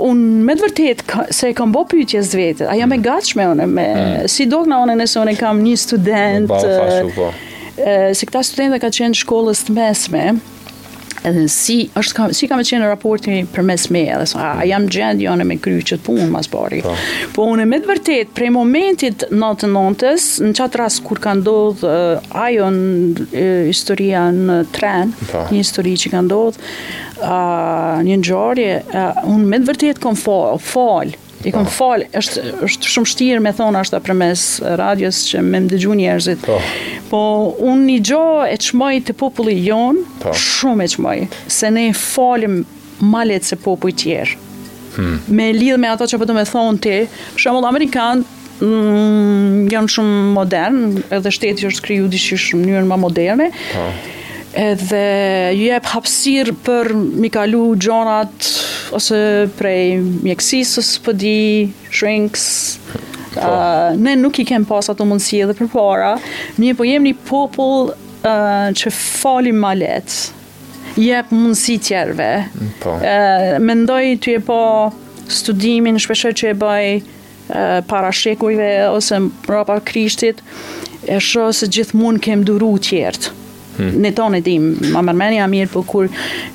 [0.03, 3.05] unë me të vërtet se e kam bo pyqje së vetë, a jam e mm.
[3.05, 4.33] gatshme unë, me, mm.
[4.33, 6.77] si do këna unë nëse unë kam një student, e,
[7.15, 7.29] po.
[7.75, 10.25] e, se këta studenta ka qenë shkollës të mesme,
[11.25, 15.21] edhe si është ka, si kam qenë raporti përmes me edhe so, a, jam gjend
[15.23, 16.93] janë me kry që të punë mas bari po,
[17.35, 21.35] po unë me të vërtet prej momentit në të nëntës në qatë ras kur ka
[21.39, 25.25] ndodh uh, ajo në uh, historia në tren pa.
[25.31, 25.45] Po.
[25.51, 26.59] një histori që ka ndodh
[27.23, 31.73] uh, një njërje uh, unë me të vërtet kom fal, falë I kom po.
[31.73, 34.45] falë, është është shumë vështirë me thonë ashta përmes
[34.81, 36.41] radios që më dëgjuan njerëzit.
[36.47, 36.57] Po.
[37.11, 37.19] Po
[37.73, 40.33] unë i gjo e çmoj të popullit jon, po.
[40.33, 41.21] shumë e çmoj.
[41.59, 42.63] Se ne falim
[43.05, 44.39] malet se populli e tjerë.
[44.97, 45.19] Hmm.
[45.37, 46.97] Me lidhë me ato që përdo po me thonë ti,
[47.37, 52.71] për shumë allë Amerikanë mm, janë shumë modernë, edhe shtetë që është kriju dishtë shumë
[52.71, 53.51] njërën ma moderne,
[54.55, 55.01] edhe
[55.55, 58.47] ju jep hapsir për mi kalu gjonat
[58.95, 59.19] ose
[59.59, 62.47] prej mjekësisës pëdi, po shrinks,
[63.37, 66.13] Uh, ne nuk i kem pas ato mundësi edhe për para,
[66.57, 70.09] mje po jem një popull uh, që falim ma let,
[70.97, 72.29] jep mundësi tjerve.
[72.81, 72.95] Po.
[72.97, 74.57] Uh, mendoj të je po
[75.29, 76.89] studimin, shpeshe që e bëj
[77.91, 80.41] para shekujve ose mrapa krishtit,
[81.05, 83.35] e shë se gjithë mund kem duru tjertë
[83.79, 86.07] në tonë tim, më mermeni mirë, po kur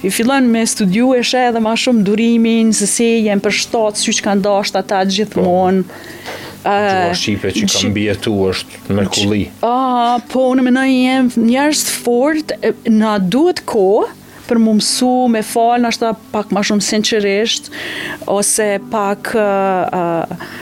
[0.07, 4.01] i fillon me studiu e shë edhe më shumë durimin, se si jam për shtat
[4.05, 5.85] që kanë dashur ata gjithmonë.
[5.87, 9.45] Po, uh, Ëh, shipe që kanë mbietu është mrekulli.
[9.67, 10.97] Ah, uh, po unë më nai
[11.37, 12.57] njerës të fort,
[13.03, 13.87] na duhet ko
[14.49, 17.71] për më mësu me falë në ashtë pak ma shumë sinqeresht,
[18.31, 20.53] ose pak uh, uh,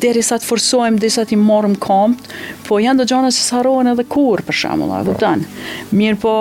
[0.00, 2.28] deri sa të forsojmë, deri sa të morëm kompt,
[2.66, 5.48] po janë do gjana që sarohen edhe kur, për shamë, la, dhe tanë.
[5.96, 6.34] Mirë po,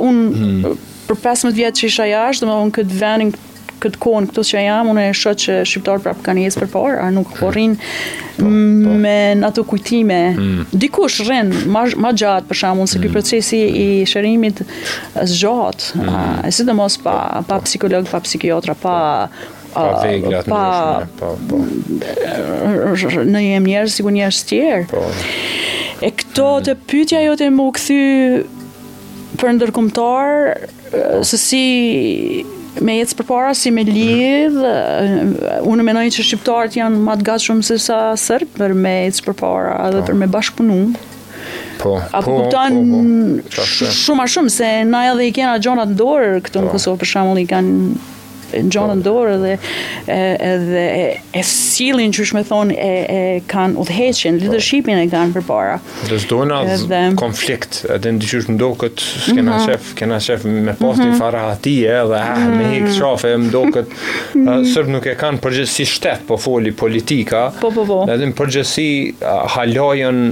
[0.00, 0.88] unë hmm.
[1.10, 3.34] për 15 vjetë që isha jashtë, dhe më unë këtë venin,
[3.80, 6.96] këtë kohën këtës që jam, unë e shët që shqiptarë prapë kanë jesë për parë,
[7.00, 8.48] a nuk porrinë po, po.
[9.04, 10.18] me në ato kujtime.
[10.36, 10.66] Hmm.
[10.76, 13.14] Dikush rrenë, ma gjatë për shamë, unë se këtë hmm.
[13.16, 16.10] procesi i shërimit është gjatë,
[16.44, 17.18] e si dhe mos pa
[17.64, 18.98] psikolog, pa psikiatra, pa
[19.72, 21.32] pa vegla të pa, pa, pa.
[21.34, 23.10] Po, po.
[23.30, 25.02] në jem njerë si ku njerë tjerë po.
[26.04, 28.00] e këto të pytja jo të mu këthy
[29.40, 31.64] për ndërkumtar se si
[32.80, 35.62] me jetës për para, si me lidhë.
[35.68, 39.38] unë menoj që shqiptarët janë matë gatë shumë se sa sërb për me jetës për
[39.42, 40.10] para edhe po.
[40.10, 40.82] për me bashkëpunu
[41.80, 42.74] Po, Apo po, kupton
[43.40, 43.64] po, po.
[43.96, 46.64] shumë a shumë se na edhe i kena gjonat në dorë këtu po.
[46.66, 48.10] në Kosovë për shembull i kanë
[48.54, 49.08] gjonë në po.
[49.08, 50.84] dorë dhe
[51.40, 54.46] e silin që shme thonë e kanë udheqen, po.
[54.46, 55.78] leadershipin e kanë për para.
[56.08, 59.68] Dhe zdojnë adhë konflikt, edhe në të qështë mdo këtë s'kena mhm.
[59.68, 61.18] shef, kena shef me posti mhm.
[61.20, 62.72] fara ati e dhe ah, me mhm.
[62.74, 67.70] hikë shafe e mdo këtë sërbë nuk e kanë përgjësi shtetë po foli politika, po,
[68.06, 68.88] edhe në përgjësi
[69.56, 70.22] halajën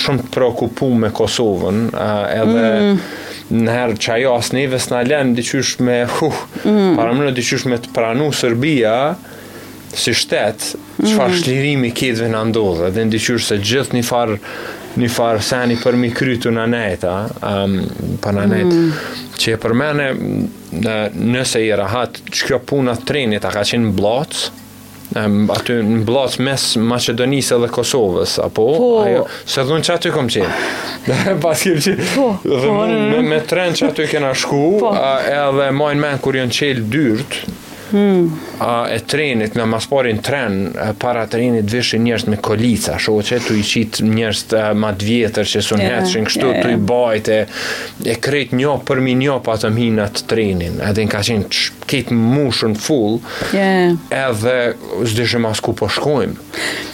[0.00, 2.68] shumë të prokupu me Kosovën edhe
[3.50, 6.96] në herë që ajo asë neve së në lenë diqysh me, huh, mm.
[6.98, 8.94] para më në diqysh me të pranu Serbia,
[9.90, 11.42] si shtetë, që farë mm.
[11.42, 14.40] shlirimi kjetëve në ndodhe, dhe në diqysh se gjithë një farë
[15.00, 17.76] një farë seni për mi krytu në nejtë, a, um,
[18.24, 19.28] për në nejtë, mm.
[19.38, 24.48] që e nëse i rahat, që kjo puna të trenit, a ka qenë blotë,
[25.18, 28.66] um, aty në blatë mes Macedonisë dhe Kosovës, apo?
[28.76, 28.90] Po.
[29.04, 30.66] Ajo, se dhënë që aty kom qenë.
[31.06, 31.36] Po.
[31.46, 32.10] Pas kem qenë.
[32.14, 32.28] Po.
[32.44, 34.94] Dhe po, me, me tren që aty kena shku, po.
[34.94, 37.56] a, edhe majnë men kur janë qelë dyrtë,
[37.90, 38.30] Hmm.
[38.62, 40.58] A, e trenit, në masparin tren,
[41.00, 45.48] para trenit vishë njerëz me kolica, shu që tu i qitë më të matë vjetër
[45.52, 46.12] që sun yeah.
[46.26, 47.40] kështu tu i bajte
[48.06, 51.48] e, e një për mi një pa të mhinë atë trenin, edhe në ka qenë
[51.90, 53.18] këtë mushën full,
[53.56, 53.96] yeah.
[54.22, 54.56] edhe
[55.10, 56.38] zdishë as ku po shkojmë.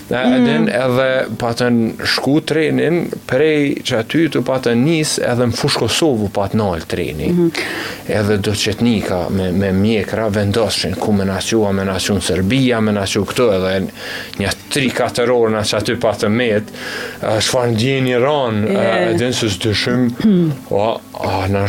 [0.06, 0.68] Dhe mm.
[0.68, 6.60] edhe patën shku trenin, prej që aty të patën njës edhe në fush Kosovë patë
[6.60, 7.32] nalë treni.
[7.34, 7.48] Mm.
[8.14, 12.94] Edhe do qëtnika me, me mjekra vendoshin ku me nashua, me nashua në Serbia, me
[12.94, 13.74] nashua këto edhe
[14.44, 16.86] një 3-4 orë në që aty patën metë,
[17.22, 19.26] uh, shfarë në djeni ranë, yeah.
[19.42, 19.50] së
[19.82, 20.48] së mm.
[20.70, 20.86] o,
[21.18, 21.66] a, në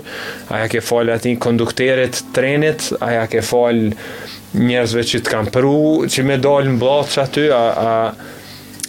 [0.52, 3.80] a ja ke fal ati kondukterit trenit, a ja ke fal
[4.56, 5.72] njerëzve që të kam pru,
[6.12, 8.34] që me dalë në blatë që aty, a, a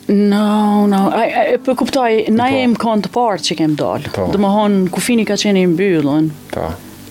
[0.08, 2.54] No, no, e për po, kuptoj, na po.
[2.56, 4.30] jem kënë të partë që kem dalë, po.
[4.32, 6.30] dhe më honë, ku fini ka qeni i mbyllën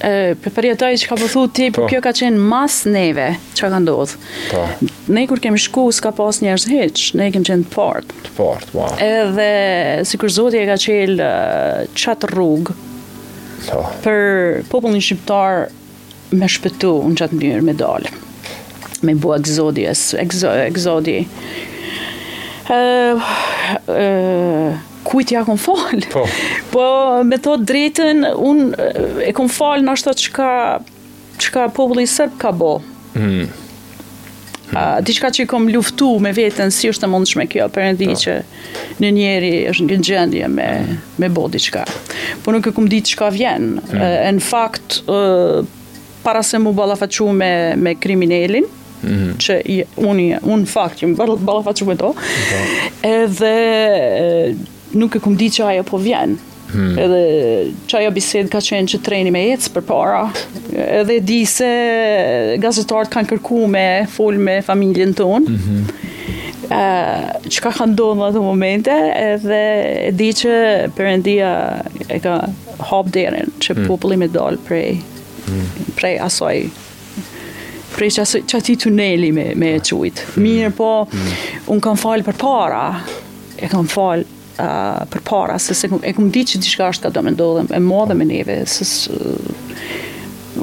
[0.02, 1.88] e, përjetoj që ka përthu ti, për po po.
[1.92, 4.18] kjo ka qenë mas neve që ka ndodhë.
[4.50, 4.64] Po.
[5.14, 8.18] Ne kur kemi shku, s'ka pas njerës heq, ne kemi qenë të partë.
[8.28, 8.90] Të partë, wow.
[8.90, 9.06] Po.
[9.06, 11.30] Edhe, si kur zotje ka qelë
[11.96, 12.76] qatë rrugë,
[13.68, 13.82] po.
[14.04, 14.20] për
[14.70, 15.66] popullin shqiptar
[16.36, 18.12] me shpëtu në qatë mënyrë me dalë.
[19.04, 21.24] Me bua egzodjes, egzodje.
[21.24, 21.75] Exo,
[25.06, 26.24] Kujtë ja kom falë, Po.
[26.74, 26.84] po
[27.26, 28.64] me thotë drejtën un
[29.22, 30.50] e kom falë në ashtu çka
[31.42, 32.72] çka populli serb ka bë.
[33.16, 33.46] Hmm.
[34.76, 37.68] A diçka që i kom luftu me veten si është e mundshme kjo,
[38.00, 38.16] di po.
[38.18, 38.34] që
[39.02, 40.98] në njëri është në gjendje me hmm.
[41.22, 41.84] me bë diçka.
[42.42, 43.76] Po nuk e kom ditë çka vjen.
[43.78, 44.02] Hmm.
[44.02, 45.62] e në fakt uh,
[46.26, 48.66] para se më balafaqu me, me kriminelin,
[49.06, 49.36] Mhm.
[49.46, 49.56] që
[50.02, 52.58] unë un fakt që më bërë bërë fatë to, po.
[53.06, 54.58] edhe
[55.00, 56.36] nuk e këmë di që ajo po vjenë.
[56.66, 56.96] Hmm.
[56.98, 57.18] edhe
[57.88, 60.24] qaj o bised ka qenë që treni me jetës për para
[60.96, 61.68] edhe di se
[62.58, 65.84] gazetartë kanë kërku me fol me familjen tonë unë mm -hmm.
[67.54, 69.62] që ka ka ndonë në ato momente edhe
[70.18, 70.52] di që
[70.98, 71.52] përëndia
[72.16, 72.34] e ka
[72.90, 73.86] hop derën që hmm.
[73.86, 74.98] populli me dal prej,
[75.46, 75.70] hmm.
[75.96, 76.66] prej asoj
[77.96, 80.26] prej që ati tuneli me, me e qujtë.
[80.42, 81.28] Mirë po, mm.
[81.72, 82.84] unë kam falë për para,
[83.56, 84.26] e kam falë
[84.58, 87.72] uh, për para, se se e kam di që dishka është ka do me ndodhëm,
[87.78, 89.22] e modhëm e neve, se së...
[89.22, 90.12] Uh,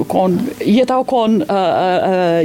[0.10, 1.40] kon jeta u kon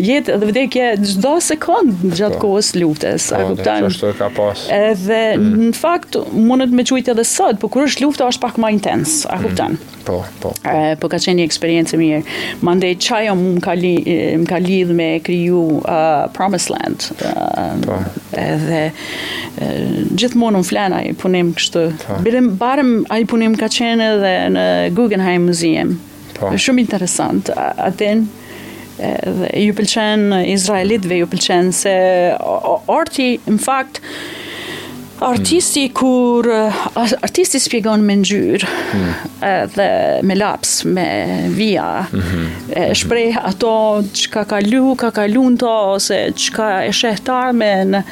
[0.04, 2.40] jetë dhe vdekje çdo sekond gjatë po.
[2.54, 5.52] kohës luftës a po, kupton ashtu ka pas edhe mm.
[5.68, 9.22] në fakt mundet me çujt edhe sot por kur është lufta është pak më intens
[9.28, 9.46] a mm.
[9.46, 10.00] kupton mm.
[10.08, 10.52] po po
[11.00, 12.20] po ka qenë një eksperiencë mirë
[12.66, 13.94] mande çajo jo më ka li
[14.42, 18.00] më ka lidh me kriju uh, promised land uh, po.
[18.38, 18.82] edhe
[20.20, 22.20] gjithmonë un flan ai punim kështu po.
[22.26, 24.66] bërim barem ai punim ka qenë edhe në
[24.98, 25.96] Guggenheim Museum
[26.38, 26.52] Po.
[26.62, 27.48] Shumë interesant.
[27.58, 28.22] atën
[28.98, 30.24] dhe ju pëlqen
[30.54, 31.94] izraelitëve, ju pëlqen se
[32.94, 34.00] orti, në fakt,
[35.18, 36.82] Artisti kur eh,
[37.22, 39.30] artisti shpjegon me ngjyrë mm.
[39.48, 39.86] edhe
[40.28, 41.06] me laps, me
[41.56, 42.70] via, mm -hmm.
[42.76, 43.72] e shpreh ato
[44.12, 48.02] çka ka lu, ka kalun to ose çka e sheh tarmen.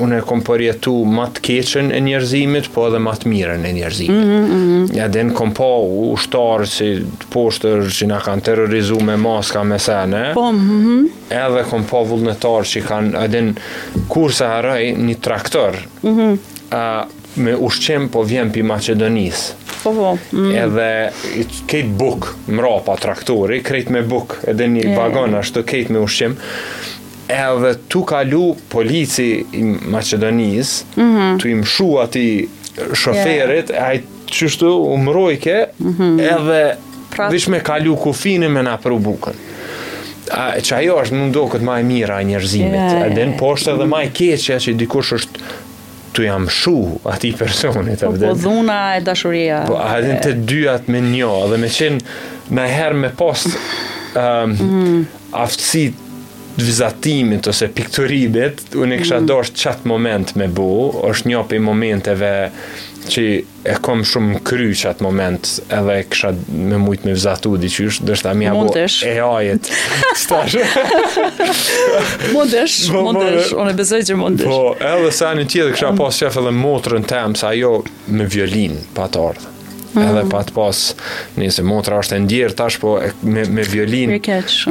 [0.00, 4.32] unë e kom përjetu matë keqen e njerëzimit, po edhe matë miren e njerëzimit.
[4.32, 5.68] Mm, mm, edhe në kom po
[6.08, 6.90] ushtarë si
[7.32, 12.70] poshtër që na kanë terrorizu me maska me sene, po, mm, edhe kom po vullnetarë
[12.72, 18.62] që kanë, edhe në kur se haraj një traktor, mm, me ushqim po vjen pi
[18.62, 19.52] Maqedonis.
[19.84, 20.36] Po po.
[20.36, 20.54] Mm.
[20.56, 21.12] Edhe
[21.68, 25.42] kët buk, mrapa traktori, kret me buk, edhe një vagon yeah.
[25.44, 26.36] ashtu me ushqim.
[27.28, 29.62] Edhe tu kalu polici i
[29.92, 31.40] Maqedonis, mm -hmm.
[31.42, 32.48] tu im shu ati
[32.94, 33.88] shoferit, yeah.
[33.88, 36.20] ai çështë u mroi mm -hmm.
[36.22, 36.76] edhe
[37.10, 37.32] Prat.
[37.32, 39.32] vish me kalu kufinë me na për bukën.
[40.32, 43.06] A, që ajo është mundohë këtë maj mira a njerëzimit, yeah.
[43.06, 45.40] edhe në poshtë edhe maj keqja që dikush është
[46.16, 48.00] tu jam shu ati personit.
[48.00, 49.60] Po, po dhuna e dashuria.
[49.68, 52.16] Po, a të dyat me njo, dhe me qenë
[52.56, 53.52] me herë me post
[54.16, 54.98] um, mhm.
[55.44, 55.84] aftësi
[56.56, 59.26] të vizatimit ose pikturibit, unë e kësha mm.
[59.28, 60.64] dorë qatë moment me bu,
[61.10, 62.30] është një për momenteve
[63.12, 63.24] që
[63.66, 66.30] e kom shumë kryq atë moment edhe e kësha
[66.70, 69.70] me mujtë me vzatu diqysh, dërsta mi abo e ajet
[70.18, 70.58] stash
[72.34, 73.64] mundesh, po, po, mundesh po.
[73.64, 74.60] unë e besoj që mundesh po,
[74.92, 77.72] edhe sa një tjetë kësha pas qef edhe motrën tem sa jo
[78.14, 79.54] me violin pa të ardhë
[80.06, 80.30] edhe mm.
[80.34, 80.84] pa të pas
[81.40, 84.14] njëse motrë ashtë e ndjerë tash po me, me violin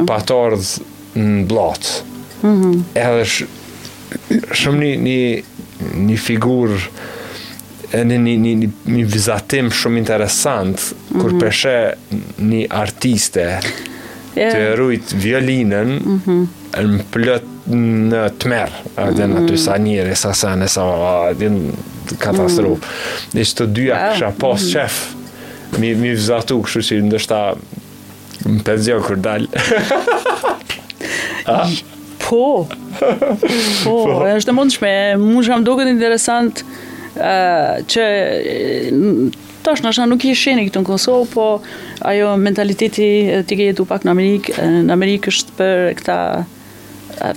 [0.08, 2.16] pa të ardhë në blatë
[2.46, 3.22] mm edhe
[4.56, 5.20] shumë një një,
[6.08, 6.76] një figurë
[7.90, 11.22] e një, një, një, një vizatim shumë interesant mm -hmm.
[11.22, 11.40] kur mhm.
[11.40, 11.74] peshe
[12.50, 13.40] një artiste
[14.36, 14.54] yeah.
[14.54, 16.46] të rujt violinën mm -hmm.
[16.84, 19.14] në plët në të merë mm -hmm.
[19.14, 20.86] dhe në të sa njëri sa sa në sa
[22.18, 23.40] katastrofë mm -hmm.
[23.40, 24.12] ishtë të dyja yeah.
[24.14, 24.72] kësha pos mm -hmm.
[24.72, 25.14] qef
[25.78, 27.40] mi, mi vizatu kështu që ndështa
[28.46, 29.46] më penzion kër dal
[32.18, 32.66] po
[33.84, 34.22] po, po.
[34.38, 36.85] është e mund shme mu shkam doket interesant interesant
[37.16, 38.04] që
[39.66, 41.46] tash nëse nuk i shihni këtu në Kosovë, po
[42.10, 43.08] ajo mentaliteti
[43.48, 46.18] ti ke jetu pak në Amerikë, në Amerikë është për këta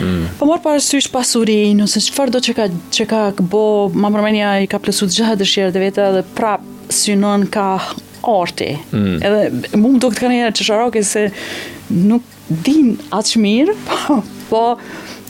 [0.00, 0.26] Mm.
[0.40, 5.06] Po morë parësysh pasurin, nëse qëfar do që ka, që ka bo, i ka plesu
[5.10, 7.68] të dëshirë dhe veta dhe prap synon ka
[8.28, 8.72] arti.
[8.90, 9.16] Mm.
[9.22, 11.24] Edhe mu më do këtë ka njerë që se
[11.88, 12.22] nuk
[12.66, 13.74] din atë shmirë,
[14.04, 14.20] po,
[14.50, 14.64] po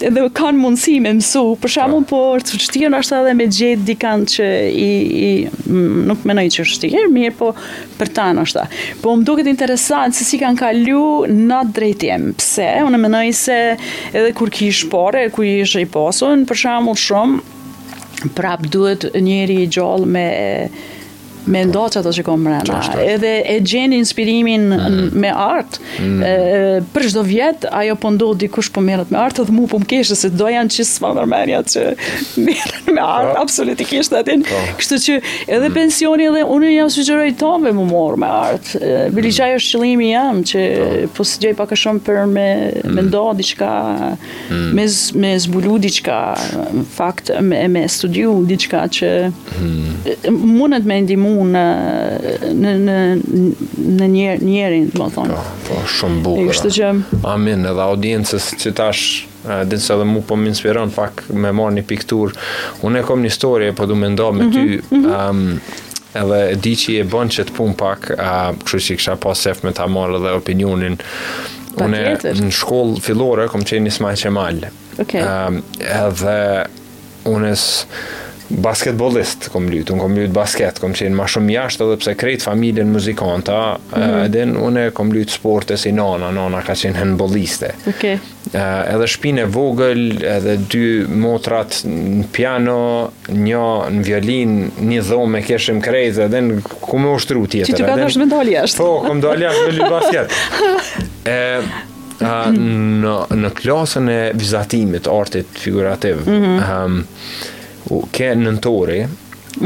[0.09, 2.01] edhe kanë mundësi me mësu, për po.
[2.25, 4.89] por të fështirë është edhe me gjithë dikan që i,
[5.27, 7.51] i mm, nuk menoj që fështirë, mirë po
[7.99, 8.65] për ta në ashtë.
[9.03, 14.33] Po më duket interesant se si kanë kalu në drejtjem, pse, unë menoj se edhe
[14.39, 17.39] kur ki pare, ku i i posun, për shamu shumë,
[18.37, 20.27] prap duhet njeri i gjallë me
[21.47, 22.79] me ndo që ato që kom mrena.
[23.05, 25.01] Edhe e gjeni inspirimin mm.
[25.21, 25.81] me artë.
[26.01, 26.85] Mm.
[26.95, 30.17] Për shdo vjetë, ajo po ndohë dikush po mërët me artë, dhe mu po keshë,
[30.21, 31.85] se do janë që sma mërmenja që
[32.47, 33.41] mërët me artë, po.
[33.43, 34.47] absolutikisht të atin.
[34.49, 34.63] Po.
[34.81, 35.19] Kështu që
[35.59, 35.77] edhe mm.
[35.77, 38.83] pensioni edhe unë jam sugjeroj tome mu morë me artë.
[39.15, 39.39] Bili mm.
[39.39, 42.49] që ajo shqilimi jam, që po, po së gjej paka shumë për me,
[42.85, 43.03] mm.
[43.11, 43.71] ndohë diqka,
[44.49, 44.65] mm.
[44.81, 44.89] me,
[45.27, 46.19] me zbulu diqka,
[46.97, 50.51] fakt me, me studiu diqka që mm.
[50.55, 52.97] mundet me ndimu në në në
[53.99, 55.37] në një njerin, do të thonë.
[55.37, 56.51] Po, po shumë bukur.
[56.53, 56.91] Kështu që
[57.33, 59.09] amin edhe audiencës që tash
[59.45, 62.33] dhe se dhe mu po më inspiron pak me marë një piktur
[62.89, 65.31] unë e kom një historie po du me nda me ty mm -hmm.
[65.31, 65.61] um,
[66.17, 69.17] edhe di që i e bën që të pun pak uh, kështu që i kësha
[69.21, 70.97] pas sef me ta marë dhe opinionin
[71.77, 74.69] unë në shkollë filore kom qenë një smaj që malë
[75.01, 75.23] okay.
[75.23, 76.65] Um, edhe
[77.27, 81.97] unës unë basketbolist kom lyt, un kom lyt basket, kom qen ma shumë jasht edhe
[82.01, 84.19] pse krejt familjen muzikanta, mhm.
[84.27, 84.65] edhe mm -hmm.
[84.85, 87.73] un kom lyt sporte si nana, nana ka qen handbolliste.
[87.87, 87.93] Okej.
[87.93, 88.19] Okay.
[88.55, 92.79] Uh, edhe shpinë e vogël, edhe dy motrat në piano,
[93.33, 93.65] një
[93.95, 97.75] në violin, një dhomë keshim krejtë edhe në ku më ushtru tjetër.
[97.75, 98.25] Që të gatosh edhe...
[98.25, 98.77] me dalë jashtë.
[98.77, 100.31] Po, kom dalë jashtë me lë basket.
[101.25, 101.63] E
[102.21, 106.27] a në në klasën e vizatimit artit figurativ.
[106.29, 106.85] Ëm mm -hmm.
[106.85, 107.05] um,
[107.91, 109.17] u ke nëntori mm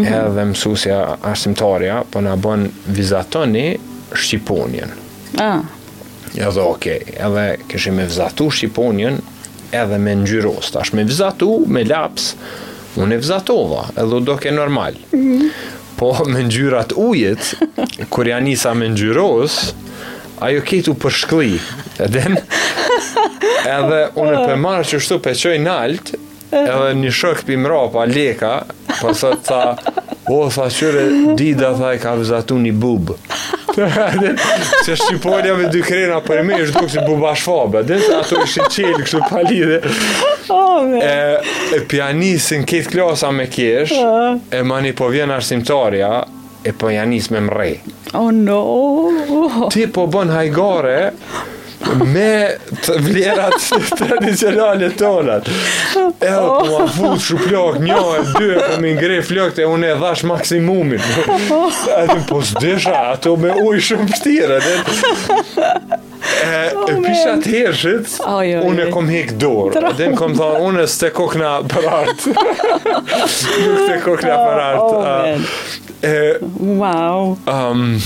[0.05, 0.27] -hmm.
[0.27, 3.77] edhe mësusja arsimtarja po na bën vizatoni
[4.13, 4.89] shqiponjen
[5.39, 5.59] ah.
[6.35, 9.19] Ja do okay, edhe kishim me vzatu shqiponin
[9.73, 10.71] edhe me ngjyros.
[10.73, 12.35] Tash me vzatu me laps,
[12.97, 14.93] unë e vzatova, edhe do ke normal.
[15.13, 15.51] Mm -hmm.
[15.97, 17.55] Po me ngjyrat ujit,
[18.11, 19.75] kur ja nisa me ngjyros,
[20.41, 21.59] ajo këtu po shkli.
[21.99, 24.47] Edhe unë e po.
[24.49, 26.13] përmarë që shtu çoj nalt,
[26.51, 28.51] edhe një shok pi mrapa leka,
[29.01, 29.63] po sa ta
[30.29, 33.13] o sa qyre dida tha e ka vizatu një bub
[34.85, 38.41] se shqipolja me dy krena për me është duke si buba shfabe dhe sa ato
[38.43, 39.79] ishë qelë kështë palidhe
[40.55, 41.15] oh, e,
[41.77, 44.37] e pianisin këtë klasa me kesh uh.
[44.51, 46.11] e mani po vjen arsimtarja
[46.67, 47.77] e po janis me mrej
[48.19, 50.99] oh no ti po bën hajgare
[52.07, 53.69] me të vlerat
[54.01, 55.49] tradicionale tonat.
[55.49, 56.61] E dhe oh.
[56.61, 60.25] po vuz shuplok, një e dy e po më po ngre flok unë e dhash
[60.29, 61.09] maksimumin.
[61.99, 64.61] A ti po s'desha, ato me ujë shumë pështira.
[66.29, 69.85] E, oh, e pisha të hershit, oh, jo, unë e kom hek dorë.
[69.99, 72.37] Dhe më kom thonë, unë e s'te kokna për artë.
[73.65, 74.89] Nuk te kokna për artë.
[74.89, 77.37] Oh, oh, E, wow.
[77.49, 77.99] Um,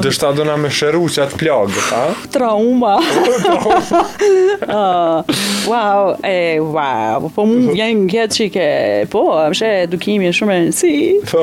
[0.00, 2.00] dhe do na me shëru që atë plagë, ta?
[2.34, 2.98] Trauma.
[3.00, 4.10] uh,
[4.68, 5.36] ah,
[5.70, 7.30] wow, e, wow.
[7.32, 8.66] Po mu vjen në kjetë që
[9.14, 10.92] po, më shë edukimin shumë si,
[11.30, 11.40] po.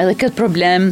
[0.02, 0.90] edhe këtë problem,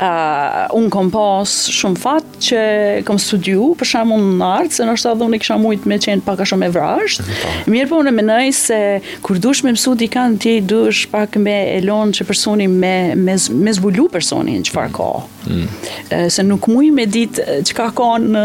[0.00, 2.60] uh, eh, unë kom pas shumë fat që
[3.06, 5.98] kom studiu, për shumë unë në artë, se nështë adhë unë i kisha mujtë me
[6.02, 7.52] qenë paka shumë e vrashtë, po.
[7.74, 8.80] mirë po unë e menoj se
[9.26, 13.74] kur dush me mësu dikan, ti dush pak me elon që personi me, me, me
[13.78, 15.08] zbulu personin që farë ka.
[15.48, 15.64] Mm.
[16.08, 18.44] Uh, se nuk mujtë me ditë që eh, ka ka në,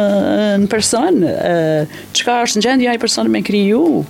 [0.64, 4.02] në person, uh, që ka është në gjendja i person me kriju,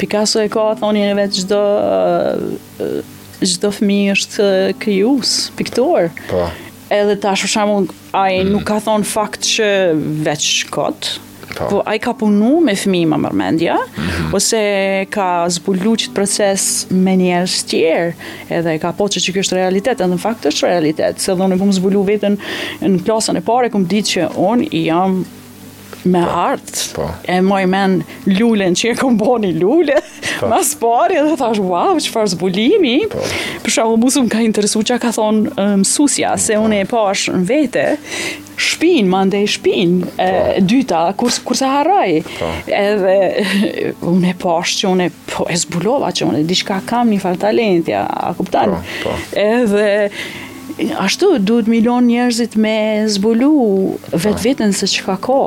[0.00, 1.58] Picasso e ka, thoni e vetë gjdo
[3.44, 4.48] gjithë fëmi është
[4.82, 6.10] kryus, piktor.
[6.30, 6.48] Po.
[6.90, 8.52] Edhe ta shumë shumë, ai mm.
[8.54, 9.72] nuk ka thonë fakt që
[10.26, 11.14] veç kot.
[11.48, 14.58] po, po ai ka punu me fëmi më mërmendja, mm ose
[15.08, 16.62] ka zbulu qëtë proces
[16.92, 18.10] me njerës tjerë,
[18.52, 21.56] edhe ka po që që është realitet, edhe në fakt është realitet, se dhe unë
[21.56, 22.36] e zbulu vetën
[22.84, 25.14] në klasën e pare, kumë ditë që unë jam
[26.04, 26.62] me art.
[26.94, 27.10] Po.
[27.26, 29.96] E moj men lulen që e kom një lule.
[30.38, 30.48] Po.
[30.52, 32.96] Mas pari edhe thash, wow, që farë zbulimi.
[33.12, 33.22] Po.
[33.64, 36.64] Për shumë, ka interesu që ka thonë mësusja, se po.
[36.66, 37.86] une e po në vete,
[38.58, 40.32] shpin, ma ndej shpin, po.
[40.70, 42.22] dyta, kur, kur haraj.
[42.66, 43.46] Edhe,
[44.12, 48.04] une e po që une, po, e zbulova që une, diçka kam një falë talentja,
[48.06, 48.76] a kuptan?
[49.38, 49.88] Edhe,
[51.00, 52.74] ashtu duhet milion njerëzit me
[53.10, 53.50] zbulu
[54.12, 54.44] vetë po.
[54.44, 55.38] vetën se që ka ko,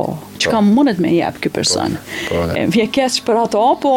[0.42, 0.66] që ka po.
[0.76, 1.96] mundet me jepë kjo person.
[2.28, 2.42] Po,
[2.74, 3.94] vje kesh për ato, po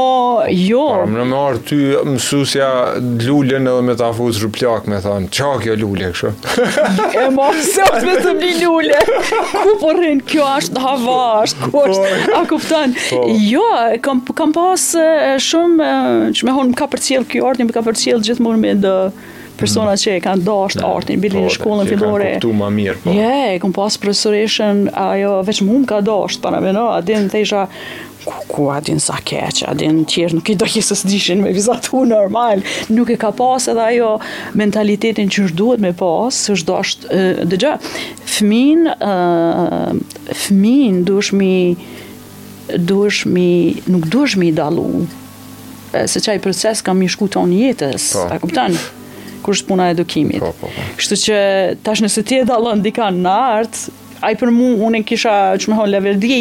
[0.55, 0.85] jo.
[1.01, 1.79] Pa, më në marë ty
[2.13, 2.69] mësusja
[3.27, 7.21] lullën edhe me ta fuzë rëpjak me thanë, qa kjo lullë, kështë?
[7.25, 9.03] e ma sot me të mbi lullë,
[9.53, 12.97] ku për rinë, kjo ashtë havasht, ku është, a kuptan?
[13.51, 13.67] Jo,
[14.07, 14.89] kam, kam pas
[15.51, 15.91] shumë,
[16.37, 18.63] që me honë më ka për cilë kjo ardhjë, më ka për cilë gjithë mërë
[18.67, 18.91] me Do
[19.59, 22.31] persona që kanë dashur artin, bilin në po, shkollën fillore.
[22.43, 23.15] Po, më mirë po.
[23.15, 27.29] Je, kam pas profesorishën, ajo vetëm hum ka dashur, para më no, a din
[28.25, 31.53] ku, ku a din sa keq, a din tjerë nuk i do kjesës s'dishin me
[31.55, 34.15] vizatu normal, nuk e ka pas edhe ajo
[34.57, 37.75] mentalitetin që është duhet me pas, së është dasht, dhe
[38.37, 40.01] fëmin, fmin,
[40.49, 41.05] fmin
[41.43, 41.55] mi,
[42.81, 43.49] duhesh mi,
[43.93, 44.89] nuk duhesh mi dallu.
[46.11, 48.47] se qaj proces kam i shku ton jetës, ta po.
[48.49, 48.75] kupton?
[49.45, 50.41] kur është puna e edukimit.
[50.41, 50.87] Po, po, po.
[50.99, 51.39] Kështu që
[51.85, 53.81] tash nëse ti e dallon dikan në art,
[54.25, 56.39] ai për mua unë kisha që më hon level 2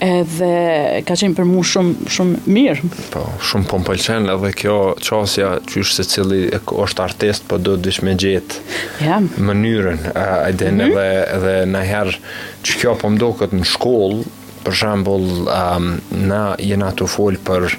[0.00, 2.90] edhe ka qenë për mu shumë shumë mirë.
[3.12, 7.76] Po, shumë po m'pëlqen edhe kjo qasja që është se cili është artist po do
[7.76, 8.56] të dish me gjet.
[9.04, 9.20] Ja.
[9.36, 10.82] Mënyrën, a i mhm.
[10.88, 12.16] edhe edhe na herë
[12.64, 15.92] që kjo po më këtë në shkollë, për shembull, um,
[16.30, 17.72] na jena të fol për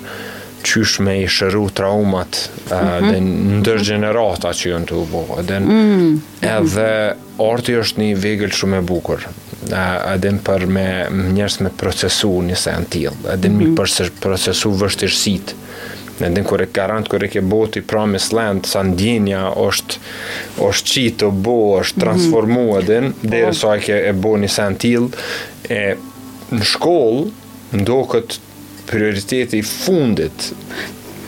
[0.61, 3.61] qysh me i shëru traumat mm -hmm.
[3.63, 5.25] dhe që jënë të ubo.
[5.39, 6.19] Edhe, mm -hmm.
[6.41, 9.19] edhe orti është një vegël shumë e bukur
[10.13, 13.71] edhe në për me njerës me procesu një se në tjilë, edhe në mm mhm.
[13.71, 13.77] -hmm.
[13.81, 15.53] përse procesu vështirësit,
[16.19, 19.97] edhe në kërë e garantë, kërë e ke botë i promis land, sa ndjenja është,
[20.57, 22.03] është qitë të bo, është mhm.
[22.03, 25.09] transformu edhe në, dhe e so e ke e bo një se në tjilë,
[25.69, 25.81] e
[26.51, 27.27] në shkollë,
[27.71, 28.41] ndokët
[28.93, 30.49] prioriteti fundit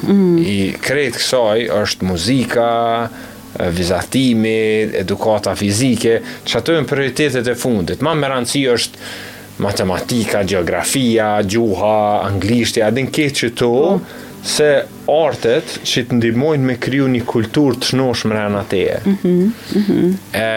[0.07, 0.37] mm.
[0.39, 2.67] i kretë kësaj është muzika,
[3.73, 4.57] vizatimi,
[5.03, 8.03] edukata fizike, që ato e prioritetet e fundit.
[8.05, 9.09] Ma më rëndësi është
[9.63, 11.95] matematika, geografia, gjuha,
[12.27, 14.39] anglishtja, adhe në që to, mm.
[14.55, 14.71] se
[15.13, 18.97] artet që të ndimojnë me kryu një kultur të shnosh më rëna teje.
[19.05, 19.51] Mm -hmm.
[19.75, 20.15] Mm -hmm.
[20.45, 20.49] E,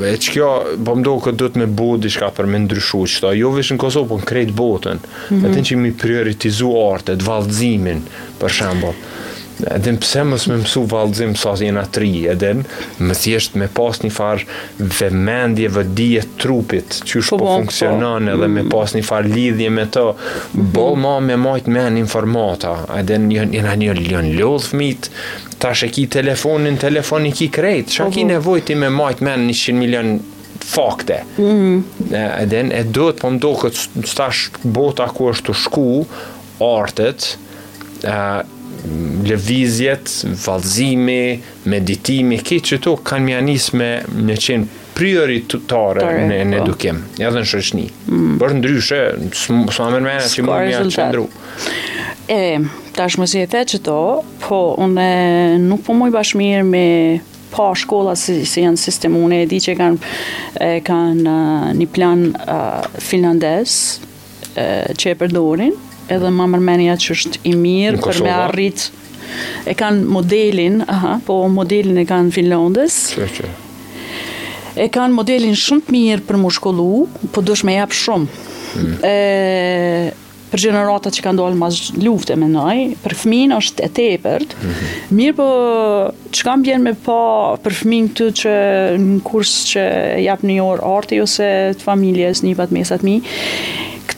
[0.00, 0.46] e që kjo,
[0.86, 3.82] po më do këtë dhëtë me bodi shka për me ndryshu qëta, jo vishë në
[3.84, 5.44] Kosovë, po në krejtë botën, mm -hmm.
[5.44, 8.00] e të në që mi prioritizu artët, valdzimin,
[8.40, 8.94] për shembo
[9.70, 14.00] edhe pse mos më mësu vallëzim sa si na tri, edhe më thjesht me pas
[14.02, 14.42] një far
[14.78, 18.56] vëmendje vë dije trupit, që po po, po, po funksionon edhe mm.
[18.58, 20.06] me pas një far lidhje me to,
[20.54, 21.04] boll mm.
[21.04, 21.30] Mm-hmm.
[21.30, 25.10] me majt me an informata, edhe një një na një lën lodh fëmit,
[25.62, 28.10] tash e ki telefonin, telefoni ki krejt, çka
[28.44, 30.14] po, ki me majt men 100 milion
[30.62, 31.22] fakte.
[31.40, 31.82] Mm -hmm.
[32.42, 36.06] Edhe e duhet po mdo këtë stash bota ku është të shku
[36.62, 37.36] artet,
[38.86, 40.08] lëvizjet,
[40.44, 43.90] valzimi, meditimi, këtë që to kanë mja njësë me
[44.26, 46.66] në qenë prioritare në, në po.
[46.66, 47.84] edukim, edhe në shërshni.
[48.12, 48.32] Mm.
[48.42, 48.98] Por ndryshe,
[49.38, 51.26] së më mërë mena që më mja qëndru.
[52.30, 52.40] E,
[52.96, 53.98] tash më si e the që to,
[54.44, 55.08] po unë
[55.64, 56.86] nuk po i bashmirë me
[57.52, 60.12] pa shkolla si, si janë sistemi unë e di që kanë
[60.56, 61.32] e, kanë
[61.76, 63.74] një plan uh, finlandez
[64.56, 65.74] e, që e përdorin
[66.10, 68.86] edhe më mërmenja që është i mirë për me arrit
[69.70, 72.96] e kanë modelin aha, po modelin e kanë Finlandës
[74.82, 76.88] e kanë modelin shumë të mirë për më shkollu
[77.34, 78.98] po dësh me japë shumë mm.
[79.08, 79.16] e,
[80.52, 84.72] për gjenerata që kanë dollë mas lufte me nëj, për fëmin është e tepërt, mm
[84.72, 85.14] -hmm.
[85.16, 85.46] mirë po
[86.28, 87.18] që kam bjen me pa
[87.64, 88.52] për fëmin të që
[89.06, 89.86] në kurs që
[90.26, 93.16] japë një orë arti ose të familjes një pat mesat mi,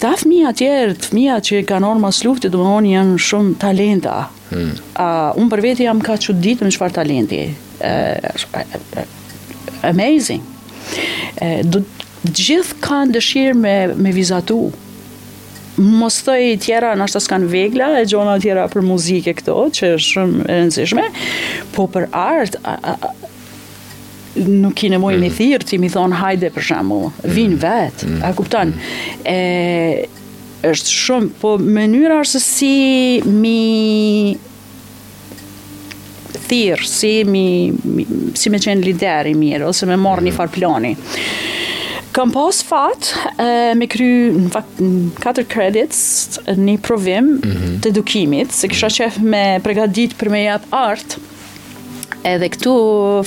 [0.05, 3.53] këta fëmija tjerë, të fëmija që kanë orë mas luftit, dhe më honë janë shumë
[3.63, 4.17] talenta.
[4.51, 4.73] Hmm.
[5.01, 5.07] A,
[5.41, 7.41] unë për vetë jam ka që ditë në qëfar talenti.
[9.85, 10.43] amazing.
[11.41, 11.83] Uh,
[12.29, 14.59] gjithë kanë dëshirë me, me vizatu.
[15.77, 19.95] Mos të i tjera nështë të s'kanë vegla e gjona tjera për muzike këto, që
[19.97, 21.09] është shumë rëndësishme,
[21.75, 22.61] po për artë,
[24.43, 25.23] nuk i nevojë mm.
[25.23, 25.29] Mhm.
[25.29, 27.61] mi thirrë, ti mi thon hajde për shembull, vin mhm.
[27.63, 28.05] vet.
[28.07, 28.19] Mm.
[28.19, 28.35] A mhm.
[28.41, 28.75] kupton?
[28.75, 29.23] Mm.
[29.25, 29.41] E
[30.65, 34.37] është shumë po mënyra se si mi
[36.49, 37.45] thirrë, si mi,
[37.85, 38.07] mi
[38.37, 40.29] si më qen lider mirë ose më marr mm.
[40.31, 40.95] një far plani.
[42.15, 43.09] Kam pas fat
[43.43, 44.07] e, me kry
[44.39, 47.79] në fakt 4 credits një provim mm -hmm.
[47.83, 51.19] të edukimit, se kisha qef me pregadit për me jap artë,
[52.25, 52.73] Edhe këtu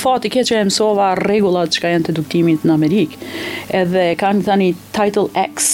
[0.01, 3.17] fati keq e mësova rregullat që janë të duktimit në Amerikë.
[3.79, 5.71] Edhe kanë thani Title X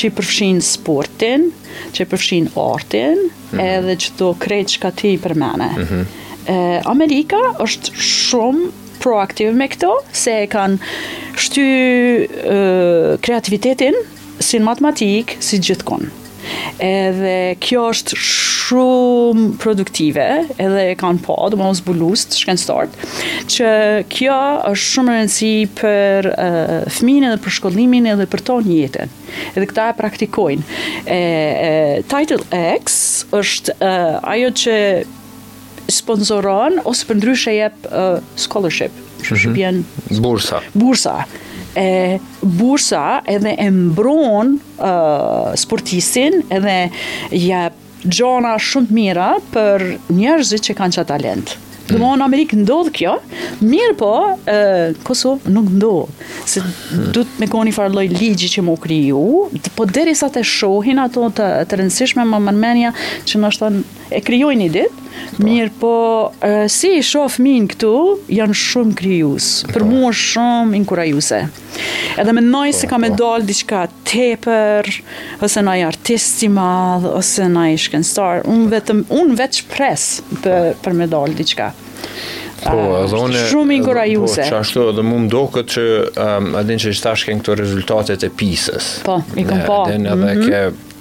[0.00, 1.46] që përfshin sportin,
[1.94, 3.68] që përfshin artin, mm -hmm.
[3.76, 5.68] edhe që do krejt që ka ti për mene.
[5.76, 6.80] Mm -hmm.
[6.92, 8.70] Amerika është shumë
[9.02, 10.78] proaktiv me këto, se e kanë
[11.44, 11.68] shty
[13.22, 13.94] kreativitetin
[14.40, 16.10] si në matematikë, si gjithkonë.
[16.82, 20.26] Edhe kjo është shumë produktive,
[20.56, 22.78] edhe e kanë po, do më në zbulust, shkenë
[23.52, 23.70] që
[24.14, 24.36] kjo
[24.70, 29.14] është shumë rëndësi për uh, fminë për shkollimin edhe për tonë jetën.
[29.54, 30.80] Edhe këta e praktikojnë.
[31.06, 31.70] E, e,
[32.12, 32.40] title
[32.72, 32.98] X
[33.38, 34.76] është uh, ajo që
[35.92, 38.94] sponsoron ose për ndryshe jep uh, scholarship.
[39.22, 39.84] Shqipjen...
[40.08, 40.22] Mhm.
[40.24, 40.62] Bursa.
[40.74, 41.18] Bursa
[41.76, 46.76] e bursa edhe e mbron uh, sportisin edhe
[47.32, 47.68] ja
[48.04, 51.54] gjona shumë të mira për njerëzit që kanë që talent.
[51.88, 52.18] Dhe mm.
[52.20, 53.12] në Amerikë ndodhë kjo,
[53.66, 54.08] mirë po,
[54.48, 56.28] e, Kosovë nuk ndodhë.
[56.48, 56.62] Se
[57.14, 59.22] du të me koni farloj ligji që më kriju,
[59.76, 62.94] po deri sa të shohin ato të, të rëndësishme më mërmenja
[63.28, 63.82] që më shtonë
[64.12, 65.42] e krijojnë një dit, po.
[65.44, 65.92] mirë po
[66.72, 67.92] si i shof minë këtu,
[68.36, 69.88] janë shumë krijus, për po.
[69.88, 71.40] mu është shumë inkurajuse.
[72.20, 74.90] Edhe me po, se ka me dollë diqka teper,
[75.44, 80.06] ose nëjë artisti madhë, ose nëjë shkenstar, unë vetë un vet shpres
[80.44, 81.72] për, për me dollë diqka.
[82.62, 84.44] Po, ah, edhe unë shumë inkurajuese.
[84.46, 85.82] Po, Ashtu edhe më duket që
[86.22, 88.92] um, a dinë se tash këto rezultatet e pisës.
[89.06, 89.80] Po, i kam pa.
[89.90, 90.46] Edhe mm -hmm.
[90.46, 90.91] ke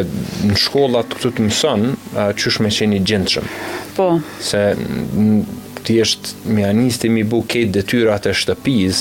[0.51, 3.51] në shkollat të këtë të mësën që është me qeni gjindëshëm
[3.97, 4.09] po.
[4.41, 4.63] se
[5.17, 5.43] në
[5.83, 9.01] të jeshtë mjanistim i bu kejtë detyrat e shtëpiz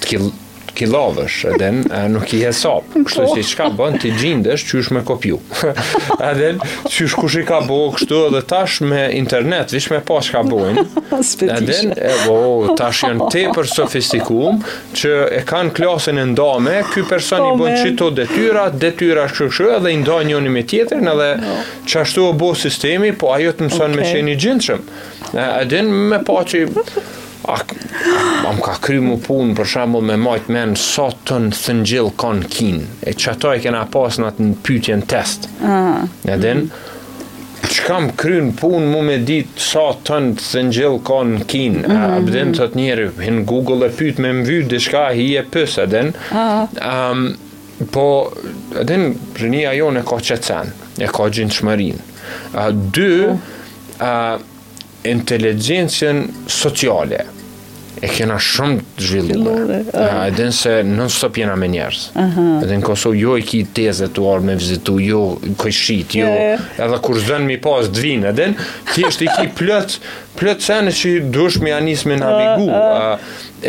[0.00, 0.32] të kjellë
[0.78, 1.70] kilovësh, edhe
[2.12, 2.84] nuk i hesop.
[2.92, 3.00] Po.
[3.08, 5.40] Kështu si çka bën ti gjindesh qysh me kopju.
[6.22, 6.52] edhe
[6.98, 10.80] është kush i ka bëu kështu edhe tash me internet, vish me pas ka bën.
[11.58, 12.38] edhe e bo,
[12.78, 14.60] tash janë tepër sofistikum,
[14.98, 19.68] që e kanë klasën e ndame, ky person i po, bën çito detyra, detyra kështu
[19.80, 21.30] edhe i ndajnë njëri me tjetrin edhe
[21.90, 22.26] çashtu po.
[22.26, 22.28] no.
[22.28, 24.80] u bë sistemi, po ajo të mëson me qenë i gjendshëm.
[25.48, 26.66] Edhe me pa që
[27.46, 32.32] më ka kry mu punë për shambull me majt menë sa të në thëngjil ka
[32.38, 32.84] në kinë.
[33.06, 35.48] E që ato e kena pas në atë në pytje në testë.
[35.60, 36.40] Në ah.
[36.42, 36.84] dinë,
[37.68, 41.84] që kam kry në punë mu me ditë sa të në thëngjil ka në kinë.
[41.86, 42.26] A mm.
[42.28, 45.44] bëdinë të të njerë, hinë Google e pytë me më vyrë, dhe shka hi e
[45.52, 46.28] pësë, adinë.
[46.42, 47.88] Um, ah.
[47.94, 48.06] po,
[48.82, 49.12] adinë,
[49.42, 50.74] rënia jo në ka qëtësanë,
[51.06, 52.14] e ka gjindë shmërinë.
[52.98, 53.34] Dë,
[55.02, 57.24] inteligencën sociale
[58.00, 59.70] e kena shumë të zhvilluar.
[59.98, 62.02] Edhe nëse non stop jena me njerëz.
[62.14, 62.62] Uh -huh.
[62.62, 66.26] Edhe në Kosovë jo e ki teze të orë me vizitu, jo koj shit, jo.
[66.26, 66.60] Yeah.
[66.78, 68.54] Edhe kur zënë mi pas dvinë, e edhe në
[68.94, 69.98] tjeshtë i ki plët,
[70.38, 72.70] plët sene që dush me anis me navigu.
[72.70, 73.18] Uh, uh.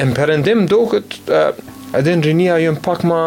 [0.02, 3.24] E më përëndim do këtë, uh, edhe në rinia jënë pak ma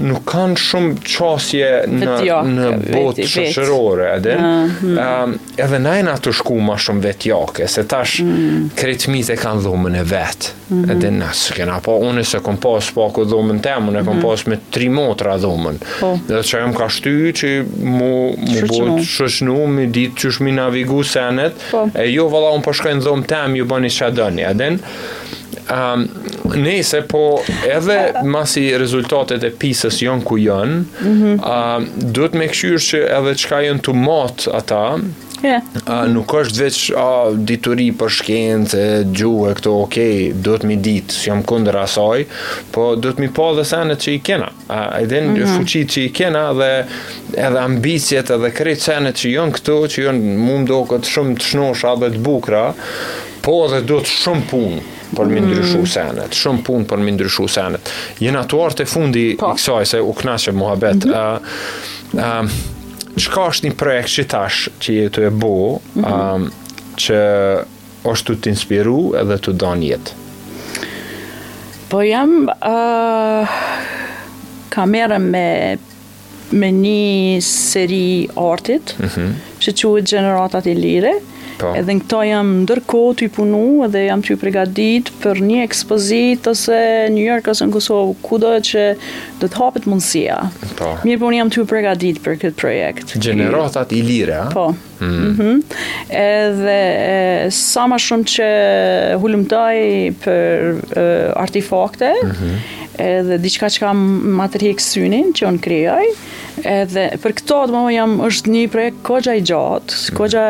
[0.00, 2.18] nuk kanë shumë qasje në,
[2.52, 4.34] në botë shëshërore, edhe.
[4.38, 4.92] Mhm.
[4.92, 8.66] Uh, uh, edhe na e të shku ma shumë vetjake, se tash hmm.
[8.78, 10.54] kretmit e kanë dhomën e vetë.
[10.76, 11.18] Edhe mhm.
[11.22, 14.22] na së kena, po unë se kom pas pak po dhomën te, unë e mhm.
[14.26, 15.80] pas me tri motra dhomën.
[15.86, 16.12] Do po.
[16.28, 17.52] të që ka shty që
[17.86, 21.86] mu, mu botë shëshnu, me ditë që shmi navigu senet, po.
[21.94, 24.72] e jo un unë përshkojnë po dhomën dhomë mi ju bani shadoni, edhe
[25.70, 26.06] um,
[26.54, 27.38] nese po
[27.68, 31.38] edhe masi rezultatet e pisës jonë ku jonë, mm -hmm.
[31.42, 34.84] um, duhet me këshyrë që edhe qka jonë të matë ata,
[35.44, 35.60] Yeah.
[35.86, 38.84] Uh, nuk është veç uh, dituri për shkencë,
[39.18, 42.24] gjuhë, këto, okej, okay, duhet të mi ditë, si jam kunder asaj,
[42.72, 45.36] po do të mi pa dhe senet që i kena, a, uh, edhe në mm
[45.36, 45.58] -hmm.
[45.58, 46.70] fuqit që i kena dhe
[47.36, 51.44] edhe ambicjet edhe krejt senet që jënë këto, që jënë mund do këtë shumë të
[51.50, 52.66] shnosha dhe të bukra,
[53.42, 54.80] po edhe duhet shumë punë,
[55.14, 55.88] për mi ndryshu mm.
[55.92, 57.90] senet, shumë pun për mi ndryshu senet.
[58.22, 59.52] Jena të të fundi i po.
[59.56, 61.42] kësaj se u knashe muhabet, mm -hmm.
[62.16, 62.50] uh, uh,
[63.16, 66.42] është një projekt që tash që je të e bo, mm -hmm.
[66.42, 66.50] uh,
[66.96, 67.18] që
[68.04, 70.14] është të t'inspiru edhe të don jetë?
[71.88, 73.48] Po jam uh,
[74.70, 75.76] kamerën me
[76.52, 79.30] me një seri artit mm -hmm.
[79.60, 81.72] që që e i lire mm Po.
[81.72, 85.62] Edhe në këto jam ndërkohë të i punu edhe jam të i pregadit për një
[85.64, 86.78] ekspozit ose
[87.14, 88.36] New York ose në Kosovë, ku
[88.70, 88.82] që
[89.40, 90.36] do të hapet mundësia.
[90.76, 90.90] Po.
[91.06, 93.14] Mirë po jam të i pregadit për këtë projekt.
[93.22, 94.48] Gjeneratat i lire, a?
[94.52, 94.66] Po.
[95.00, 95.06] Mm.
[95.06, 95.62] Mm -hmm.
[96.08, 99.76] Edhe e, sa ma shumë që taj
[100.24, 100.50] për
[101.00, 102.56] e, artifakte, mm -hmm
[102.96, 103.98] edhe diçka që kam
[104.30, 106.04] materi kësynin që unë krijoj,
[106.64, 110.16] edhe për këto të më jam është një projekt kogja i gjatë, mhm.
[110.16, 110.44] kogja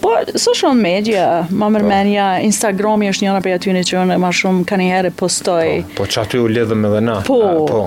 [0.00, 0.10] Po,
[0.40, 1.70] social media, ma po.
[1.74, 5.66] mërmenja, Instagrami është njëna për aty që unë ma shumë kanë herë postoj.
[5.92, 7.16] Po, po që aty u ledhëm edhe na.
[7.26, 7.80] Po, A, po.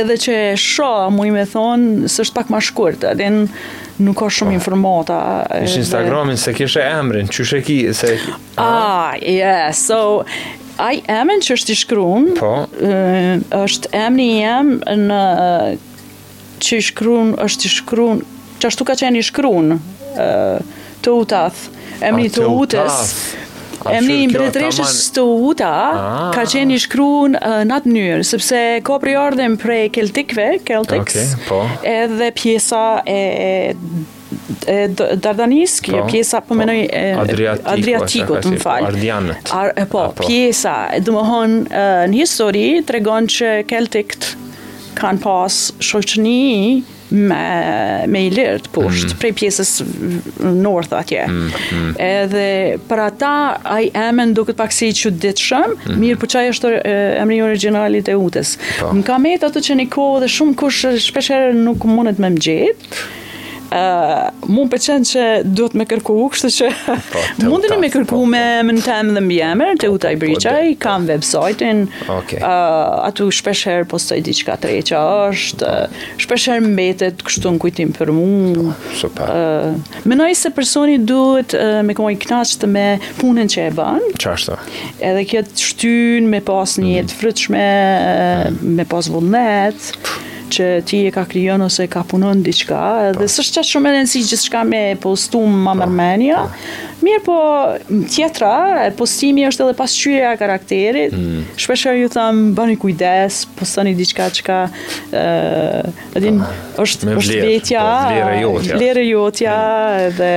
[0.00, 3.38] edhe që shoh, mu i me thonë, së është pak ma shkurt, adin...
[3.46, 4.58] në nuk ka shumë po.
[4.58, 5.18] informata.
[5.64, 8.14] Ishtë Instagramin, se kishe emrin, që shë ki, se...
[8.60, 10.24] Ah, yeah, so,
[10.78, 11.58] I am që po.
[11.60, 12.28] është i shkruan.
[12.40, 12.52] po?
[13.64, 15.74] është emni i në uh,
[16.60, 18.20] që është i shkruan,
[18.60, 19.76] që ashtu ka qenë i shkruan.
[20.16, 20.32] ë
[21.00, 21.66] të utath,
[22.04, 22.44] emni të
[23.88, 26.16] E mi së të uta ah.
[26.34, 29.14] ka qenë i shkruun uh, në atë njërë, sëpse ko pri
[29.62, 31.62] prej keltikve, keltiks, po.
[31.88, 33.74] edhe pjesa e
[35.20, 37.24] dardanisë, kjo po, pjesa përmenoj po
[37.72, 38.90] adriatikot, më falë.
[38.92, 39.52] Ardianët.
[39.90, 41.34] Po, pjesa, dhe uh,
[42.12, 43.00] në histori, të
[43.36, 44.34] që keltikt
[45.00, 49.18] kanë pas shoqëni me, me i lirë të pusht, mm.
[49.20, 49.70] prej pjesës
[50.56, 51.24] north atje.
[51.28, 51.92] Mm, mm.
[52.04, 52.44] Edhe
[52.88, 53.32] për ata,
[53.74, 55.78] a i emën duket pak si që çuditshëm, mm.
[55.80, 56.00] Mm-hmm.
[56.04, 56.74] mirë po çaj është
[57.22, 58.54] emri originalit e utës.
[58.80, 58.92] Po.
[58.96, 63.06] Më ka që një kohë dhe shumë kush shpesherë nuk mundet me më gjithë,
[63.70, 66.96] mund për qenë që duhet me kërku po, u, kështë që
[67.46, 68.20] mundin me kërku po.
[68.26, 71.84] me më në temë dhe emër po, të utaj Briçaj, po, kam website-in,
[72.16, 72.40] okay.
[72.42, 78.12] uh, atu shpesher postoj diqka tre që është, po, shpesher mbetet kështu në kujtim për
[78.16, 78.26] mu.
[78.74, 79.34] Po, super.
[79.76, 82.84] Uh, se personi duhet uh, me kohë i knaqët me
[83.20, 84.12] punën që e banë.
[84.22, 84.56] Qashtë?
[85.12, 86.96] Edhe kjetë shtyn me pas një mhm.
[87.00, 87.48] jetë mm
[88.76, 89.98] me pas vullnetë
[90.50, 92.80] që ti e ka krijon ose ka punon diçka,
[93.12, 93.28] edhe po.
[93.34, 95.80] s'është çaj shumë e rëndësishme gjithçka me postum ma po.
[95.82, 96.40] mërmenja.
[97.00, 97.36] Mirë po,
[98.12, 98.50] tjetra,
[98.98, 101.46] postimi është edhe pas qyre a karakterit, mm.
[102.00, 107.86] ju thamë, bani kujdes, postani diçka që ka, uh, edhin, uh, ah, është, vler, vetja,
[108.04, 110.02] po, e jotja, jotja mm.
[110.10, 110.34] edhe,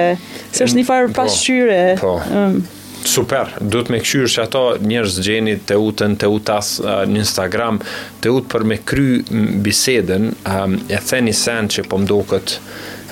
[0.54, 1.84] se është një farë po, pas qyre.
[2.00, 2.46] Po, po.
[2.46, 2.64] Um,
[3.04, 7.82] Super, duhet me këshyrë që ata njërës gjenit të utën, të utas uh, në Instagram,
[8.24, 9.22] të utë për me kry
[9.66, 12.60] biseden, um, e një sen që po mdo këtë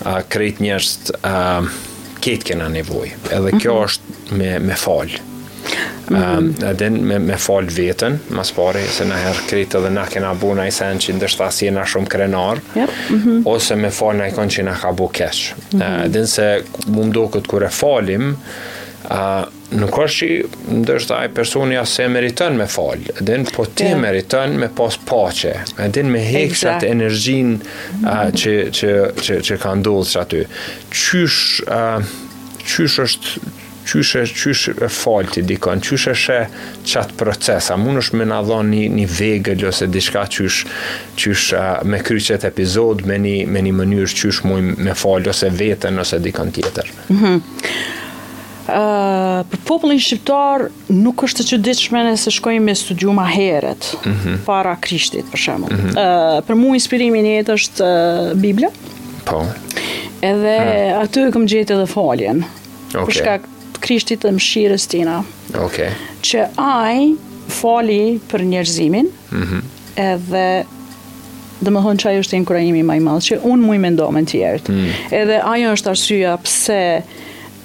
[0.05, 1.67] uh, krejt njërës uh,
[2.23, 3.11] ketë kena nevoj.
[3.33, 3.63] Edhe mhm.
[3.63, 5.27] kjo është me, me falë.
[6.11, 6.37] Mm -hmm.
[6.37, 10.33] um, edhe me, me falë vetën, mas pare, se në herë kretë edhe na kena
[10.33, 12.89] bu në i sen që ndështë asje shumë krenar, yep.
[13.09, 13.41] Mm -hmm.
[13.45, 15.53] ose me falë në i konë që na ka bu keshë.
[15.53, 15.99] Mm -hmm.
[15.99, 18.35] Uh, edhe se mu mdo këtë kure falim,
[19.11, 23.65] uh, nuk është që ndërshëta e personi asë e meritën me falë, edhe në po
[23.71, 25.53] ti e meritën me pas pache,
[25.85, 27.63] edhe në me hekë që energjin a,
[28.01, 28.35] mhm.
[28.41, 28.91] që, që,
[29.21, 30.43] që, që ka ndullë që aty.
[30.91, 31.41] Qysh,
[32.67, 33.47] qysh është
[33.91, 36.35] qysh është qysh e falë ti dikon, qysh është
[36.87, 40.59] që atë proces, a mund është me në dhonë një, një vegëllë ose diçka qysh,
[41.17, 41.47] qysh
[41.89, 46.21] me kryqet epizod, me një, me një mënyrë qysh mujmë me falë ose vetën ose
[46.23, 46.93] dikon tjetër.
[47.09, 47.41] Mhm
[48.65, 54.35] për popullin shqiptar nuk është të çuditshme nëse shkojmë me studiuma më herët mhm.
[54.47, 55.71] para Krishtit për shemb.
[55.71, 55.97] Mhm.
[55.97, 58.69] Ë për mua inspirimi jetë është uh, Bibla.
[59.27, 59.41] Po.
[60.21, 61.01] Edhe ha.
[61.05, 62.43] aty kam gjetë edhe faljen.
[62.93, 65.19] Për shkak të Krishtit të mëshirës tina.
[65.65, 65.91] Okej.
[66.25, 67.11] Që ai
[67.51, 69.09] fali për njerëzimin.
[69.31, 69.61] Mhm.
[70.01, 70.41] edhe
[71.61, 74.25] dhe më thonë që ajo është e inkurajimi maj malë, që unë mui me ndomen
[74.25, 74.71] tjertë.
[74.71, 74.93] Mm.
[75.13, 76.77] Edhe ajo është arsyja pse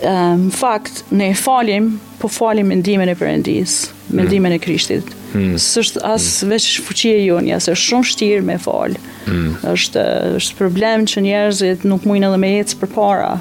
[0.04, 1.86] Ehm, në fakt ne falim,
[2.20, 5.08] po falim mendimin e Perëndis, mendimin e Krishtit.
[5.32, 5.54] Hmm.
[5.60, 6.52] S'është as hmm.
[6.52, 8.96] veç fuqia jonë, As s'është shumë shtirë me fal.
[9.26, 9.54] Hmm.
[9.74, 10.04] Është
[10.40, 13.34] është problem që njerëzit nuk mujnë edhe me ecë përpara.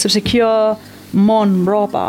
[0.00, 0.52] Sepse kjo
[1.28, 2.06] mon mbrapa.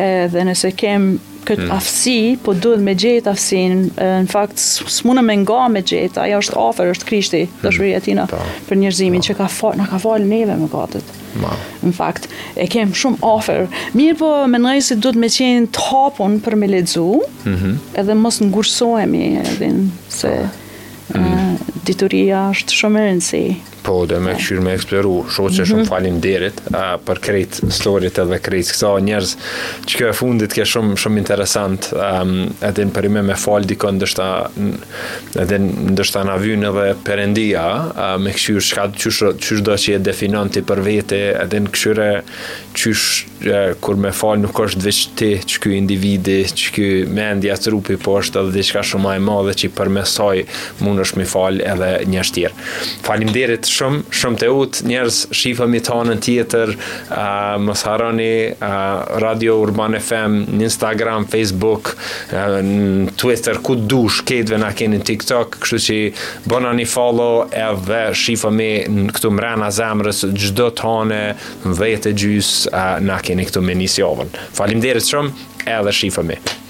[0.00, 1.16] Edhe nëse kem
[1.46, 1.74] këtë hmm.
[1.76, 6.58] aftësi, po duhet me gjetë aftësin, në fakt s'mundë me nga me gjetë, aja është
[6.62, 7.60] afer, është krishti, hmm.
[7.62, 8.40] të shvrija tina ta.
[8.68, 11.14] për njërzimin, që ka fa, në ka falë neve më gatët,
[11.86, 12.28] në fakt,
[12.58, 13.66] e kem shumë afer,
[13.98, 17.76] mirë po me nëjë si duhet me qenë të hapun për me ledzu, mm -hmm.
[18.02, 19.70] edhe mos në ngursohemi, edhe
[20.20, 20.34] se...
[21.06, 21.52] Mm.
[21.86, 24.38] Dituria është shumë e rëndësishme po dhe me po.
[24.40, 25.90] këshyrë me eksploru, shoqë që shumë mhm.
[25.90, 26.62] falim derit
[27.06, 29.34] për krejt storit edhe krejt kësa njerëz
[29.86, 32.34] që kjo e fundit kjo shumë, shumë interesant um,
[32.66, 34.28] edhe në përime me fal dikon ndështa
[35.44, 35.60] edhe
[35.92, 40.64] ndështa në avyn edhe përendia uh, me këshyrë shka qysh do që e definon ti
[40.68, 42.08] për vete edhe në këshyre
[42.76, 43.06] qysh
[43.48, 47.72] uh, kur me fal nuk është dhe që ti që kjo individi që kjo të
[47.74, 50.36] rupi po është edhe diçka shumë a e madhe që i përmesoj
[50.82, 52.54] mund është mi fal edhe njështir
[53.06, 58.30] falim derit shumë shumë të ut njerëz shifëmi mi tonë në tjetër uh, mos haroni
[58.52, 58.82] uh,
[59.22, 65.58] Radio Urban FM në Instagram, Facebook uh, në Twitter, ku dush ketëve na keni TikTok
[65.64, 65.98] kështu që
[66.50, 71.20] bona një follow edhe shifë mi në këtu mrena zemrës gjdo tonë
[71.64, 76.65] në vete gjys uh, na keni këtu me njësjovën falim derit shumë edhe dhe mi